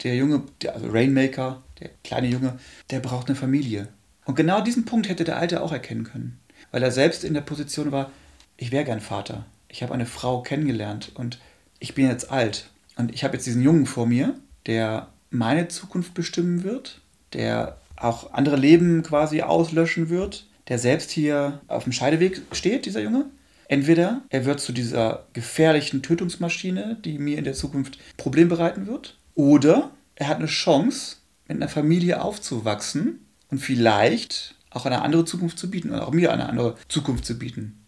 [0.04, 3.88] der Junge, der, also Rainmaker, der kleine Junge, der braucht eine Familie.
[4.26, 6.40] Und genau diesen Punkt hätte der Alte auch erkennen können.
[6.72, 8.12] Weil er selbst in der Position war,
[8.58, 9.46] ich wäre gern Vater.
[9.68, 11.40] Ich habe eine Frau kennengelernt und
[11.80, 12.70] ich bin jetzt alt.
[12.96, 17.02] Und ich habe jetzt diesen Jungen vor mir, der meine Zukunft bestimmen wird,
[17.34, 23.02] der auch andere Leben quasi auslöschen wird, der selbst hier auf dem Scheideweg steht, dieser
[23.02, 23.26] Junge.
[23.68, 29.18] Entweder er wird zu dieser gefährlichen Tötungsmaschine, die mir in der Zukunft Problem bereiten wird,
[29.34, 31.18] oder er hat eine Chance,
[31.48, 36.32] mit einer Familie aufzuwachsen und vielleicht auch eine andere Zukunft zu bieten und auch mir
[36.32, 37.80] eine andere Zukunft zu bieten.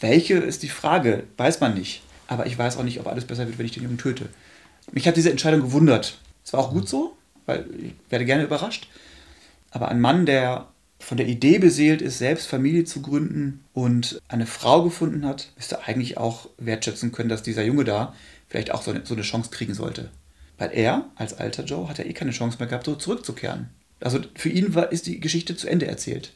[0.00, 2.02] Welche ist die Frage, weiß man nicht.
[2.26, 4.28] Aber ich weiß auch nicht, ob alles besser wird, wenn ich den Jungen töte.
[4.92, 6.18] Mich hat diese Entscheidung gewundert.
[6.44, 7.16] Es war auch gut so,
[7.46, 8.88] weil ich werde gerne überrascht.
[9.70, 10.68] Aber ein Mann, der
[10.98, 15.82] von der Idee beseelt ist, selbst Familie zu gründen und eine Frau gefunden hat, müsste
[15.84, 18.14] eigentlich auch wertschätzen können, dass dieser Junge da
[18.48, 20.10] vielleicht auch so eine, so eine Chance kriegen sollte.
[20.56, 23.70] Weil er, als alter Joe, hat ja eh keine Chance mehr gehabt, so zurückzukehren.
[24.00, 26.32] Also für ihn war, ist die Geschichte zu Ende erzählt.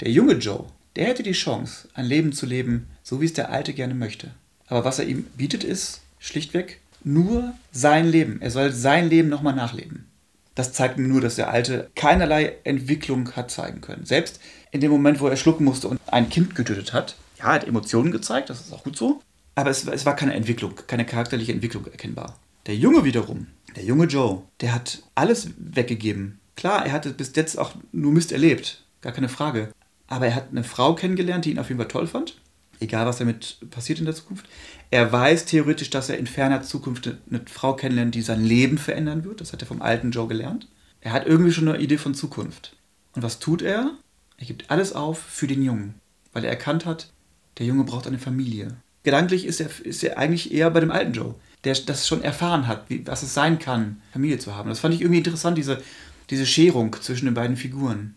[0.00, 3.50] Der junge Joe, der hätte die Chance, ein Leben zu leben, so wie es der
[3.50, 4.30] Alte gerne möchte.
[4.70, 8.40] Aber was er ihm bietet, ist schlichtweg nur sein Leben.
[8.40, 10.06] Er soll sein Leben nochmal nachleben.
[10.54, 14.04] Das zeigt nur, dass der Alte keinerlei Entwicklung hat zeigen können.
[14.04, 14.40] Selbst
[14.70, 17.66] in dem Moment, wo er schlucken musste und ein Kind getötet hat, ja, er hat
[17.66, 19.20] Emotionen gezeigt, das ist auch gut so.
[19.54, 22.38] Aber es, es war keine Entwicklung, keine charakterliche Entwicklung erkennbar.
[22.66, 26.38] Der Junge wiederum, der junge Joe, der hat alles weggegeben.
[26.56, 29.72] Klar, er hatte bis jetzt auch nur Mist erlebt, gar keine Frage.
[30.06, 32.36] Aber er hat eine Frau kennengelernt, die ihn auf jeden Fall toll fand.
[32.80, 34.48] Egal, was damit passiert in der Zukunft.
[34.90, 39.24] Er weiß theoretisch, dass er in ferner Zukunft eine Frau kennenlernt, die sein Leben verändern
[39.24, 39.40] wird.
[39.40, 40.66] Das hat er vom alten Joe gelernt.
[41.00, 42.76] Er hat irgendwie schon eine Idee von Zukunft.
[43.14, 43.92] Und was tut er?
[44.38, 45.94] Er gibt alles auf für den Jungen,
[46.32, 47.12] weil er erkannt hat,
[47.58, 48.76] der Junge braucht eine Familie.
[49.02, 52.66] Gedanklich ist er, ist er eigentlich eher bei dem alten Joe, der das schon erfahren
[52.66, 54.70] hat, wie, was es sein kann, Familie zu haben.
[54.70, 55.82] Das fand ich irgendwie interessant, diese,
[56.30, 58.14] diese Scherung zwischen den beiden Figuren,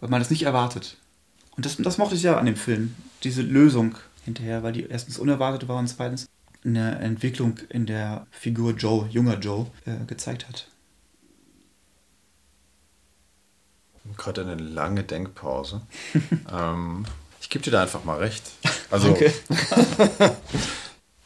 [0.00, 0.96] weil man das nicht erwartet.
[1.56, 5.18] Und das, das mochte ich ja an dem Film, diese Lösung hinterher, weil die erstens
[5.18, 6.26] unerwartet war und zweitens
[6.64, 10.68] eine Entwicklung in der Figur Joe, junger Joe, äh, gezeigt hat.
[14.16, 15.82] Gerade eine lange Denkpause.
[16.52, 17.04] ähm,
[17.40, 18.44] ich gebe dir da einfach mal recht.
[18.90, 19.14] Also,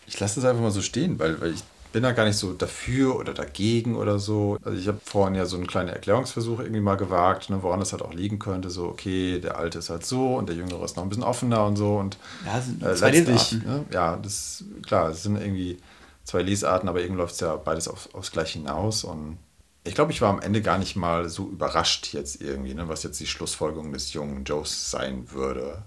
[0.04, 1.62] ich lasse es einfach mal so stehen, weil, weil ich
[1.92, 4.56] bin da gar nicht so dafür oder dagegen oder so.
[4.64, 7.92] Also ich habe vorhin ja so einen kleinen Erklärungsversuch irgendwie mal gewagt, ne, woran das
[7.92, 8.70] halt auch liegen könnte.
[8.70, 11.66] So, okay, der Alte ist halt so und der Jüngere ist noch ein bisschen offener
[11.66, 11.96] und so.
[11.96, 12.16] Und
[12.46, 15.78] ja, sind äh, letztlich, ne, ja, das klar, es sind irgendwie
[16.24, 19.04] zwei Lesarten, aber irgendwie läuft es ja beides auf, aufs Gleiche hinaus.
[19.04, 19.38] Und
[19.84, 23.02] ich glaube, ich war am Ende gar nicht mal so überrascht jetzt irgendwie, ne, was
[23.02, 25.82] jetzt die Schlussfolgerung des jungen Joes sein würde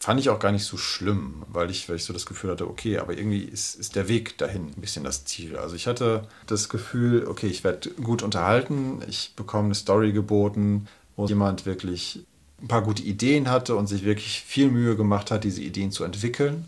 [0.00, 2.68] fand ich auch gar nicht so schlimm, weil ich, weil ich so das Gefühl hatte,
[2.68, 5.56] okay, aber irgendwie ist, ist der Weg dahin ein bisschen das Ziel.
[5.58, 10.88] Also ich hatte das Gefühl, okay, ich werde gut unterhalten, ich bekomme eine Story geboten,
[11.16, 12.24] wo jemand wirklich
[12.62, 16.04] ein paar gute Ideen hatte und sich wirklich viel Mühe gemacht hat, diese Ideen zu
[16.04, 16.64] entwickeln.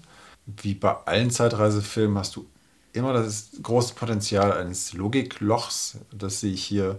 [0.47, 2.47] Wie bei allen Zeitreisefilmen hast du
[2.93, 5.99] immer das große Potenzial eines Logiklochs.
[6.13, 6.99] Das sehe ich hier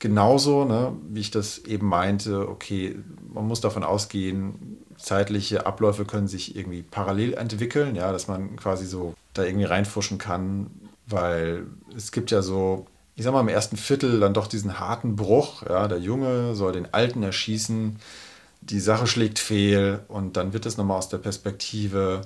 [0.00, 2.48] genauso, ne, wie ich das eben meinte.
[2.48, 2.96] Okay,
[3.32, 8.86] man muss davon ausgehen, zeitliche Abläufe können sich irgendwie parallel entwickeln, ja, dass man quasi
[8.86, 10.70] so da irgendwie reinfuschen kann,
[11.06, 11.66] weil
[11.96, 12.86] es gibt ja so,
[13.16, 16.72] ich sag mal, im ersten Viertel dann doch diesen harten Bruch, ja, der Junge soll
[16.72, 17.98] den Alten erschießen,
[18.60, 22.22] die Sache schlägt fehl und dann wird es nochmal aus der Perspektive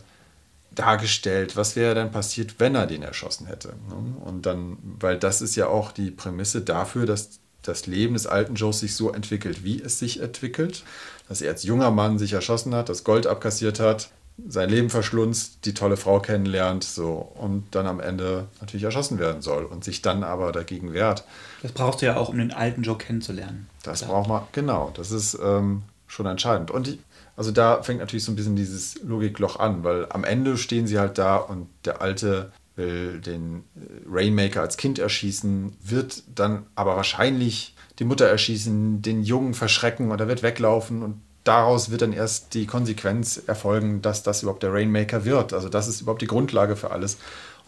[0.75, 3.69] dargestellt, was wäre denn passiert, wenn er den erschossen hätte.
[3.89, 4.17] Ne?
[4.25, 8.55] Und dann, weil das ist ja auch die Prämisse dafür, dass das Leben des alten
[8.55, 10.85] Joes sich so entwickelt, wie es sich entwickelt.
[11.29, 14.11] Dass er als junger Mann sich erschossen hat, das Gold abkassiert hat,
[14.47, 19.43] sein Leben verschlunzt, die tolle Frau kennenlernt, so und dann am Ende natürlich erschossen werden
[19.43, 21.25] soll und sich dann aber dagegen wehrt.
[21.63, 23.69] Das brauchst du ja auch, um den alten Joe kennenzulernen.
[23.83, 24.13] Das Klar.
[24.13, 26.71] braucht man, genau, das ist ähm, schon entscheidend.
[26.71, 26.99] Und ich,
[27.37, 30.99] also da fängt natürlich so ein bisschen dieses Logikloch an, weil am Ende stehen sie
[30.99, 36.97] halt da und der alte will den äh, Rainmaker als Kind erschießen, wird dann aber
[36.97, 42.13] wahrscheinlich die Mutter erschießen, den Jungen verschrecken und er wird weglaufen und daraus wird dann
[42.13, 45.53] erst die Konsequenz erfolgen, dass das überhaupt der Rainmaker wird.
[45.53, 47.19] Also das ist überhaupt die Grundlage für alles.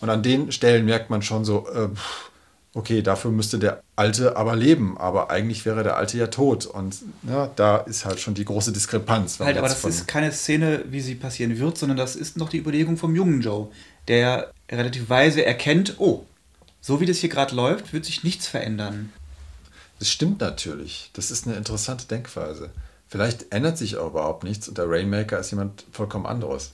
[0.00, 1.88] Und an den Stellen merkt man schon so, äh,
[2.74, 6.66] okay, dafür müsste der Alte aber leben, aber eigentlich wäre der Alte ja tot.
[6.66, 9.40] Und ja, da ist halt schon die große Diskrepanz.
[9.40, 12.58] Halt, aber das ist keine Szene, wie sie passieren wird, sondern das ist noch die
[12.58, 13.68] Überlegung vom jungen Joe,
[14.08, 16.24] der relativ weise erkennt, oh,
[16.80, 19.12] so wie das hier gerade läuft, wird sich nichts verändern.
[19.98, 21.10] Das stimmt natürlich.
[21.12, 22.70] Das ist eine interessante Denkweise.
[23.06, 26.72] Vielleicht ändert sich auch überhaupt nichts und der Rainmaker ist jemand vollkommen anderes.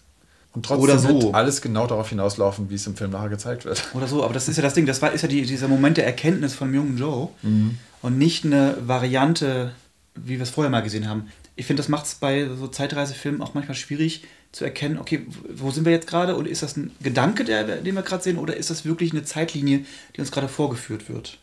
[0.53, 1.23] Und trotzdem Oder so.
[1.23, 3.83] wird alles genau darauf hinauslaufen, wie es im Film nachher gezeigt wird.
[3.95, 5.97] Oder so, aber das ist ja das Ding, das war, ist ja die, dieser Moment
[5.97, 7.79] der Erkenntnis von jungen Joe mhm.
[8.01, 9.73] und nicht eine Variante,
[10.15, 11.29] wie wir es vorher mal gesehen haben.
[11.57, 14.25] Ich finde, das macht es bei so Zeitreisefilmen auch manchmal schwierig,
[14.57, 17.95] zu erkennen, okay, wo sind wir jetzt gerade und ist das ein Gedanke, der, den
[17.95, 19.85] wir gerade sehen, oder ist das wirklich eine Zeitlinie,
[20.17, 21.37] die uns gerade vorgeführt wird?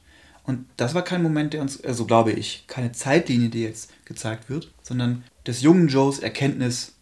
[0.45, 4.49] Und das war kein Moment, der uns, also glaube ich, keine Zeitlinie, die jetzt gezeigt
[4.49, 6.93] wird, sondern des jungen Joes Erkenntnis,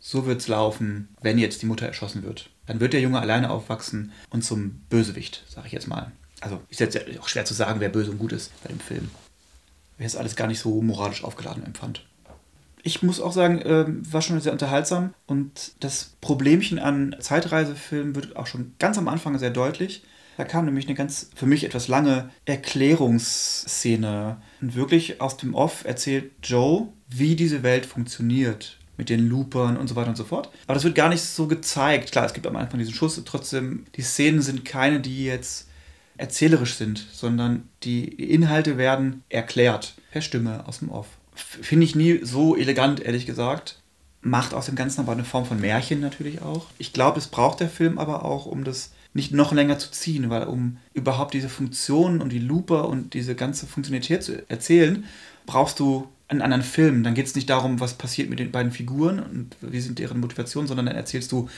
[0.00, 2.50] so wird es laufen, wenn jetzt die Mutter erschossen wird.
[2.66, 6.10] Dann wird der Junge alleine aufwachsen und zum Bösewicht, sage ich jetzt mal.
[6.40, 9.12] Also ist jetzt auch schwer zu sagen, wer böse und gut ist bei dem Film.
[9.96, 12.04] Wer es alles gar nicht so moralisch aufgeladen empfand
[12.82, 15.14] ich muss auch sagen, äh, war schon sehr unterhaltsam.
[15.26, 20.02] Und das Problemchen an Zeitreisefilmen wird auch schon ganz am Anfang sehr deutlich.
[20.36, 24.38] Da kam nämlich eine ganz, für mich etwas lange Erklärungsszene.
[24.60, 28.78] Und wirklich aus dem Off erzählt Joe, wie diese Welt funktioniert.
[28.98, 30.50] Mit den Loopern und so weiter und so fort.
[30.66, 32.12] Aber das wird gar nicht so gezeigt.
[32.12, 33.20] Klar, es gibt am Anfang diesen Schuss.
[33.24, 35.68] Trotzdem, die Szenen sind keine, die jetzt
[36.18, 42.20] erzählerisch sind, sondern die Inhalte werden erklärt per Stimme aus dem Off finde ich nie
[42.22, 43.78] so elegant, ehrlich gesagt.
[44.20, 46.66] Macht aus dem Ganzen aber eine Form von Märchen natürlich auch.
[46.78, 50.30] Ich glaube, es braucht der Film aber auch, um das nicht noch länger zu ziehen,
[50.30, 55.04] weil um überhaupt diese Funktionen und die Looper und diese ganze Funktionalität zu erzählen,
[55.44, 57.02] brauchst du einen anderen Film.
[57.02, 60.20] Dann geht es nicht darum, was passiert mit den beiden Figuren und wie sind deren
[60.20, 61.50] Motivationen, sondern dann erzählst du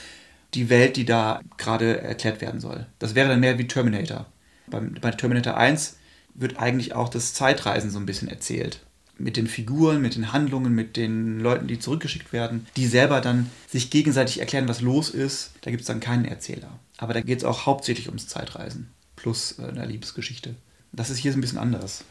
[0.55, 2.87] die Welt, die da gerade erklärt werden soll.
[2.99, 4.27] Das wäre dann mehr wie Terminator.
[4.67, 5.99] Beim, bei Terminator 1
[6.35, 8.81] wird eigentlich auch das Zeitreisen so ein bisschen erzählt
[9.19, 13.51] mit den Figuren, mit den Handlungen, mit den Leuten, die zurückgeschickt werden, die selber dann
[13.69, 15.53] sich gegenseitig erklären, was los ist.
[15.63, 16.79] Da gibt es dann keinen Erzähler.
[16.97, 20.55] Aber da geht es auch hauptsächlich ums Zeitreisen plus äh, eine Liebesgeschichte.
[20.93, 22.05] Das ist hier so ein bisschen anders.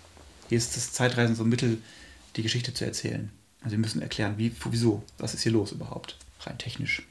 [0.50, 1.78] Hier ist das Zeitreisen so ein Mittel,
[2.36, 3.30] die Geschichte zu erzählen.
[3.62, 7.04] Also wir müssen erklären, wie, wieso, was ist hier los überhaupt, rein technisch.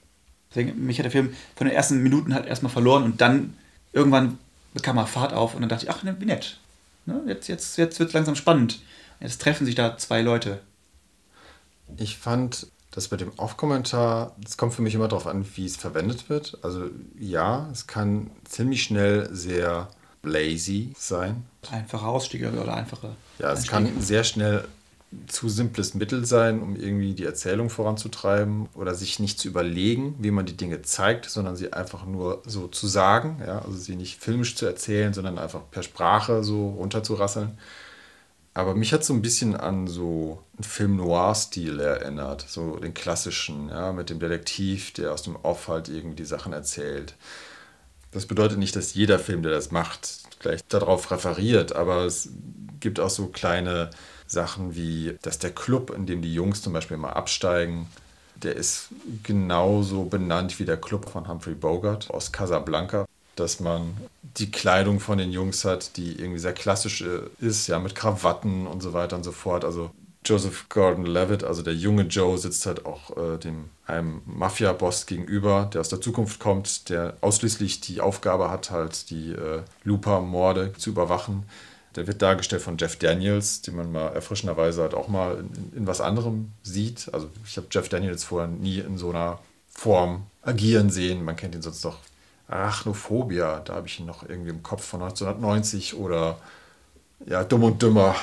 [0.51, 3.55] Deswegen, mich hat der Film von den ersten Minuten halt erstmal verloren und dann
[3.93, 4.39] irgendwann
[4.75, 6.59] bekam er Fahrt auf und dann dachte ich, ach, wie nett.
[7.07, 7.23] Ne?
[7.27, 8.81] Jetzt, jetzt, jetzt wird es langsam spannend.
[9.23, 10.61] Jetzt treffen sich da zwei Leute.
[11.97, 15.77] Ich fand das mit dem Off-Kommentar, das kommt für mich immer darauf an, wie es
[15.77, 16.59] verwendet wird.
[16.63, 19.89] Also ja, es kann ziemlich schnell sehr
[20.23, 21.45] lazy sein.
[21.71, 23.15] Einfache Ausstiege oder einfache.
[23.39, 23.73] Ja, es Einstiege.
[23.73, 24.65] kann sehr schnell
[25.27, 30.31] zu simples Mittel sein, um irgendwie die Erzählung voranzutreiben oder sich nicht zu überlegen, wie
[30.31, 34.21] man die Dinge zeigt, sondern sie einfach nur so zu sagen, ja, also sie nicht
[34.21, 37.59] filmisch zu erzählen, sondern einfach per Sprache so runterzurasseln.
[38.55, 43.71] Aber mich hat so ein bisschen an so einen Film Noir-Stil erinnert, so den klassischen,
[43.71, 47.15] ja, mit dem Detektiv, der aus dem Off halt irgendwie die Sachen erzählt.
[48.11, 52.29] Das bedeutet nicht, dass jeder Film, der das macht, gleich darauf referiert, aber es
[52.79, 53.89] gibt auch so kleine
[54.27, 57.89] Sachen wie, dass der Club, in dem die Jungs zum Beispiel mal absteigen,
[58.35, 58.89] der ist
[59.23, 63.97] genauso benannt wie der Club von Humphrey Bogart aus Casablanca dass man
[64.37, 68.67] die Kleidung von den Jungs hat, die irgendwie sehr klassisch äh, ist, ja, mit Krawatten
[68.67, 69.65] und so weiter und so fort.
[69.65, 69.91] Also
[70.25, 75.81] Joseph Gordon-Levitt, also der junge Joe, sitzt halt auch äh, dem einem Mafia-Boss gegenüber, der
[75.81, 81.45] aus der Zukunft kommt, der ausschließlich die Aufgabe hat, halt die äh, Looper-Morde zu überwachen.
[81.97, 85.87] Der wird dargestellt von Jeff Daniels, den man mal erfrischenderweise halt auch mal in, in
[85.87, 87.11] was anderem sieht.
[87.13, 91.25] Also ich habe Jeff Daniels vorher nie in so einer Form agieren sehen.
[91.25, 91.99] Man kennt ihn sonst noch
[92.49, 96.39] Arachnophobia, da habe ich ihn noch irgendwie im Kopf von 1990 oder
[97.27, 98.15] ja, Dumm und Dümmer,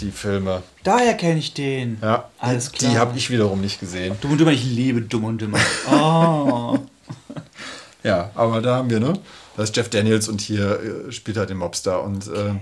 [0.00, 0.62] die Filme.
[0.82, 1.98] Daher kenne ich den.
[2.02, 2.90] Ja, Alles die, klar.
[2.90, 4.16] Die habe ich wiederum nicht gesehen.
[4.20, 5.58] Dumm und Dümmer, ich liebe Dumm und Dümmer.
[5.90, 6.78] Oh.
[8.04, 9.12] Ja, aber da haben wir, ne?
[9.56, 12.54] Da ist Jeff Daniels und hier äh, spielt er den Mobster und, äh,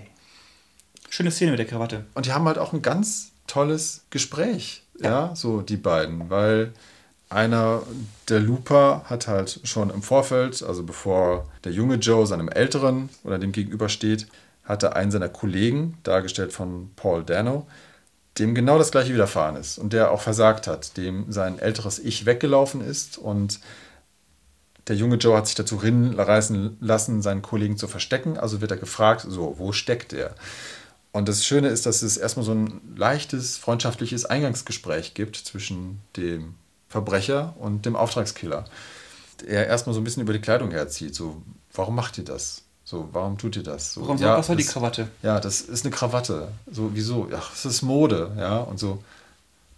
[1.08, 2.04] Schöne Szene mit der Krawatte.
[2.12, 6.74] und die haben halt auch ein ganz tolles Gespräch, ja, so die beiden, weil
[7.30, 7.82] einer
[8.28, 13.38] der Looper hat halt schon im Vorfeld, also bevor der junge Joe seinem Älteren oder
[13.38, 14.26] dem gegenübersteht,
[14.64, 17.66] hatte einen seiner Kollegen, dargestellt von Paul Dano,
[18.38, 22.26] dem genau das gleiche widerfahren ist und der auch versagt hat, dem sein älteres Ich
[22.26, 23.60] weggelaufen ist und
[24.88, 28.38] der junge Joe hat sich dazu hinreißen lassen, seinen Kollegen zu verstecken.
[28.38, 30.34] Also wird er gefragt, so, wo steckt er?
[31.12, 36.54] Und das Schöne ist, dass es erstmal so ein leichtes, freundschaftliches Eingangsgespräch gibt zwischen dem
[36.90, 38.64] Verbrecher und dem Auftragskiller.
[39.46, 41.14] Er erstmal so ein bisschen über die Kleidung herzieht.
[41.14, 41.40] So,
[41.72, 42.62] warum macht ihr das?
[42.84, 43.94] So, warum tut ihr das?
[43.94, 45.08] So, Warum soll- was die das- Krawatte?
[45.22, 46.48] Ja, das ist eine Krawatte.
[46.70, 47.28] So, wieso?
[47.30, 49.02] Ja, es ist Mode, ja, und so.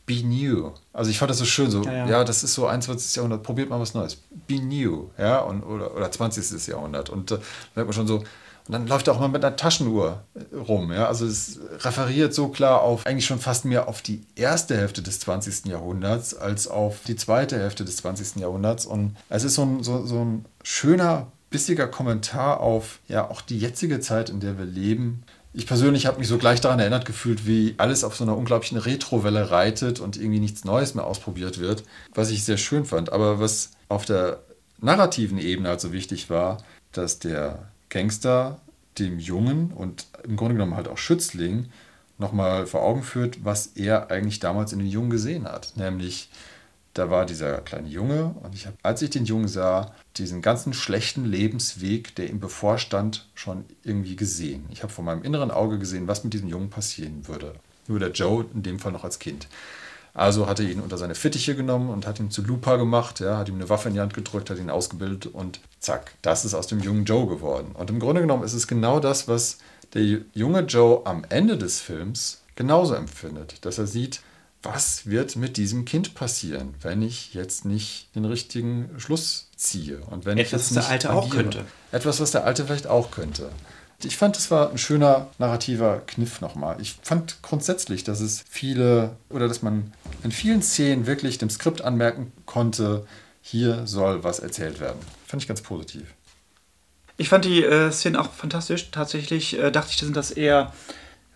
[0.06, 0.72] Be new.
[0.92, 2.24] Also ich fand das so schön, so, Ja, ja, ja.
[2.24, 3.14] das ist so 21.
[3.14, 4.16] Jahrhundert, probiert mal was Neues.
[4.48, 6.66] Be new, ja, und, oder, oder 20.
[6.66, 7.08] Jahrhundert.
[7.10, 7.38] Und äh,
[7.76, 8.24] merkt man schon so,
[8.68, 11.08] und dann läuft er auch mal mit einer Taschenuhr äh, rum, ja.
[11.08, 15.20] Also es referiert so klar auf eigentlich schon fast mehr auf die erste Hälfte des
[15.20, 15.66] 20.
[15.66, 18.36] Jahrhunderts als auf die zweite Hälfte des 20.
[18.36, 18.86] Jahrhunderts.
[18.86, 23.58] Und es ist so ein, so, so ein schöner, bissiger Kommentar auf ja auch die
[23.58, 25.24] jetzige Zeit, in der wir leben.
[25.54, 28.78] Ich persönlich habe mich so gleich daran erinnert gefühlt, wie alles auf so einer unglaublichen
[28.78, 31.82] Retrowelle reitet und irgendwie nichts Neues mehr ausprobiert wird,
[32.14, 33.12] was ich sehr schön fand.
[33.12, 34.40] Aber was auf der
[34.80, 36.58] narrativen Ebene halt so wichtig war,
[36.92, 38.58] dass der Gangster
[38.98, 41.68] dem Jungen und im Grunde genommen halt auch Schützling
[42.18, 45.74] nochmal vor Augen führt, was er eigentlich damals in den Jungen gesehen hat.
[45.76, 46.30] Nämlich,
[46.94, 50.72] da war dieser kleine Junge und ich habe, als ich den Jungen sah, diesen ganzen
[50.72, 54.64] schlechten Lebensweg, der ihm bevorstand, schon irgendwie gesehen.
[54.70, 57.54] Ich habe vor meinem inneren Auge gesehen, was mit diesem Jungen passieren würde.
[57.88, 59.48] Nur der Joe, in dem Fall noch als Kind.
[60.14, 63.38] Also hat er ihn unter seine Fittiche genommen und hat ihn zu Lupa gemacht, ja,
[63.38, 66.54] hat ihm eine Waffe in die Hand gedrückt, hat ihn ausgebildet und zack, das ist
[66.54, 67.72] aus dem jungen Joe geworden.
[67.72, 69.58] Und im Grunde genommen ist es genau das, was
[69.94, 74.20] der junge Joe am Ende des Films genauso empfindet, dass er sieht,
[74.62, 80.24] was wird mit diesem Kind passieren, wenn ich jetzt nicht den richtigen Schluss ziehe und
[80.24, 81.42] wenn ich Etwas, jetzt was der Alte auch agiere.
[81.42, 81.64] könnte.
[81.90, 83.50] Etwas, was der Alte vielleicht auch könnte.
[84.04, 86.80] Ich fand, es war ein schöner narrativer Kniff nochmal.
[86.80, 89.92] Ich fand grundsätzlich, dass es viele oder dass man
[90.24, 93.06] in vielen Szenen wirklich dem Skript anmerken konnte,
[93.42, 94.98] hier soll was erzählt werden.
[95.26, 96.02] Fand ich ganz positiv.
[97.16, 98.90] Ich fand die äh, Szenen auch fantastisch.
[98.90, 100.72] Tatsächlich äh, dachte ich, das sind das eher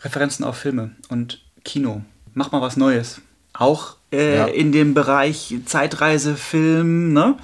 [0.03, 2.03] Referenzen auf Filme und Kino.
[2.35, 3.21] Mach mal was Neues.
[3.53, 4.45] Auch äh, Ja.
[4.47, 7.37] in dem Bereich Zeitreisefilm, ne?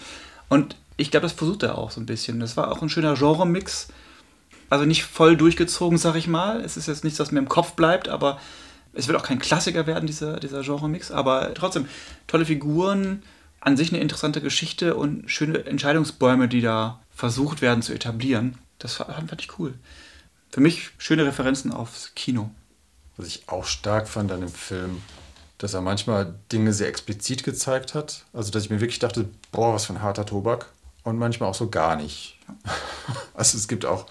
[0.48, 2.40] Und ich glaube, das versucht er auch so ein bisschen.
[2.40, 3.88] Das war auch ein schöner Genre-Mix.
[4.72, 6.62] Also nicht voll durchgezogen, sag ich mal.
[6.64, 8.40] Es ist jetzt nichts, was mir im Kopf bleibt, aber
[8.94, 11.10] es wird auch kein Klassiker werden, dieser, dieser Genre-Mix.
[11.10, 11.86] Aber trotzdem,
[12.26, 13.22] tolle Figuren,
[13.60, 18.56] an sich eine interessante Geschichte und schöne Entscheidungsbäume, die da versucht werden zu etablieren.
[18.78, 19.74] Das fand fand ich cool.
[20.50, 22.50] Für mich schöne Referenzen aufs Kino.
[23.18, 25.02] Was ich auch stark fand an dem Film,
[25.58, 28.24] dass er manchmal Dinge sehr explizit gezeigt hat.
[28.32, 30.70] Also, dass ich mir wirklich dachte, boah, was für ein harter Tobak.
[31.04, 32.38] Und manchmal auch so gar nicht.
[33.34, 34.06] Also, es gibt auch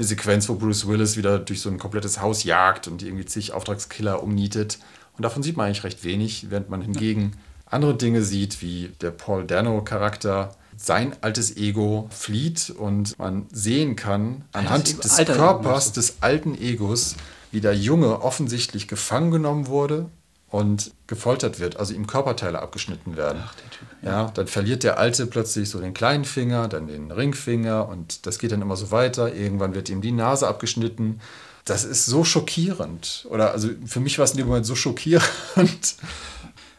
[0.00, 3.52] eine Sequenz, wo Bruce Willis wieder durch so ein komplettes Haus jagt und irgendwie zig
[3.52, 4.78] Auftragskiller umnietet.
[5.16, 7.32] Und davon sieht man eigentlich recht wenig, während man hingegen
[7.66, 14.44] andere Dinge sieht, wie der Paul Dano-Charakter sein altes Ego flieht und man sehen kann,
[14.52, 17.16] anhand des Körpers des alten Egos,
[17.50, 20.06] wie der Junge offensichtlich gefangen genommen wurde
[20.50, 23.42] und gefoltert wird, also ihm Körperteile abgeschnitten werden.
[23.44, 27.12] Ach, der Typ, Ja, dann verliert der Alte plötzlich so den kleinen Finger, dann den
[27.12, 29.32] Ringfinger und das geht dann immer so weiter.
[29.32, 31.20] Irgendwann wird ihm die Nase abgeschnitten.
[31.64, 33.26] Das ist so schockierend.
[33.30, 35.96] Oder also für mich war es in dem Moment so schockierend.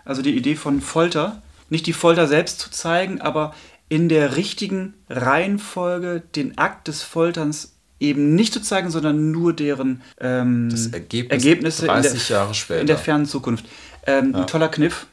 [0.03, 3.53] Also die Idee von Folter, nicht die Folter selbst zu zeigen, aber
[3.87, 10.01] in der richtigen Reihenfolge den Akt des Folterns eben nicht zu zeigen, sondern nur deren
[10.19, 12.81] ähm, Ergebnis Ergebnisse 30 in der, Jahre später.
[12.81, 13.65] in der fernen Zukunft.
[14.05, 15.07] Ähm, Ein toller Kniff.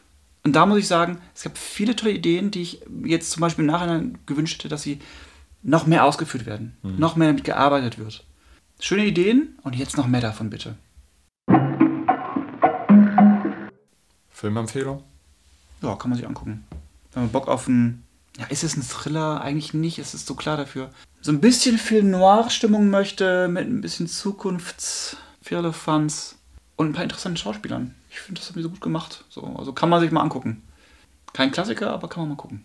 [0.45, 3.65] Und da muss ich sagen, es gab viele tolle Ideen, die ich jetzt zum Beispiel
[3.65, 4.99] im Nachhinein gewünscht hätte, dass sie
[5.63, 6.99] noch mehr ausgeführt werden, Mhm.
[6.99, 8.25] noch mehr damit gearbeitet wird.
[8.81, 10.77] Schöne Ideen und jetzt noch mehr davon bitte.
[14.31, 15.03] Filmempfehlung?
[15.83, 16.65] Ja, kann man sich angucken.
[17.13, 18.05] Wenn man Bock auf einen.
[18.39, 19.41] Ja, ist es ein Thriller?
[19.41, 20.91] Eigentlich nicht, es ist so klar dafür.
[21.21, 26.37] So ein bisschen Film Noir-Stimmung möchte, mit ein bisschen Zukunfts-Firlefanz
[26.77, 27.97] und ein paar interessanten Schauspielern.
[28.11, 29.25] Ich finde, das haben die so gut gemacht.
[29.29, 30.63] So, also kann man sich mal angucken.
[31.33, 32.65] Kein Klassiker, aber kann man mal gucken.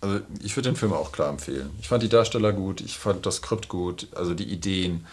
[0.00, 1.70] Also ich würde den Film auch klar empfehlen.
[1.80, 5.04] Ich fand die Darsteller gut, ich fand das Skript gut, also die Ideen,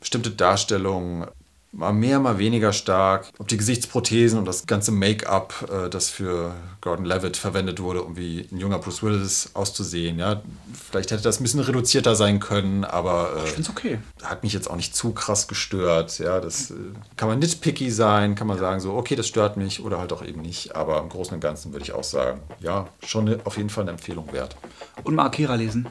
[0.00, 1.28] bestimmte Darstellungen,
[1.72, 3.30] mal mehr, mal weniger stark.
[3.38, 8.16] Ob die Gesichtsprothesen und das ganze Make-up, äh, das für Gordon Levitt verwendet wurde, um
[8.16, 10.18] wie ein junger Bruce Willis auszusehen.
[10.18, 10.42] Ja,
[10.90, 13.98] vielleicht hätte das ein bisschen reduzierter sein können, aber äh, Ich finde es okay.
[14.22, 16.18] hat mich jetzt auch nicht zu krass gestört.
[16.18, 16.74] Ja, das äh,
[17.16, 20.24] kann man nitpicky sein, kann man sagen so, okay, das stört mich oder halt auch
[20.24, 20.74] eben nicht.
[20.74, 23.82] Aber im Großen und Ganzen würde ich auch sagen, ja, schon eine, auf jeden Fall
[23.82, 24.56] eine Empfehlung wert.
[25.04, 25.86] Und mal Akira lesen.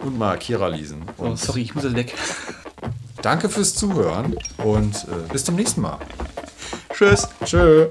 [0.00, 1.02] Und mal Akira lesen.
[1.18, 2.14] Oh, Und sorry, ich muss jetzt weg.
[3.22, 5.98] danke fürs Zuhören und äh, bis zum nächsten Mal.
[6.92, 7.28] Tschüss.
[7.44, 7.88] Tschö.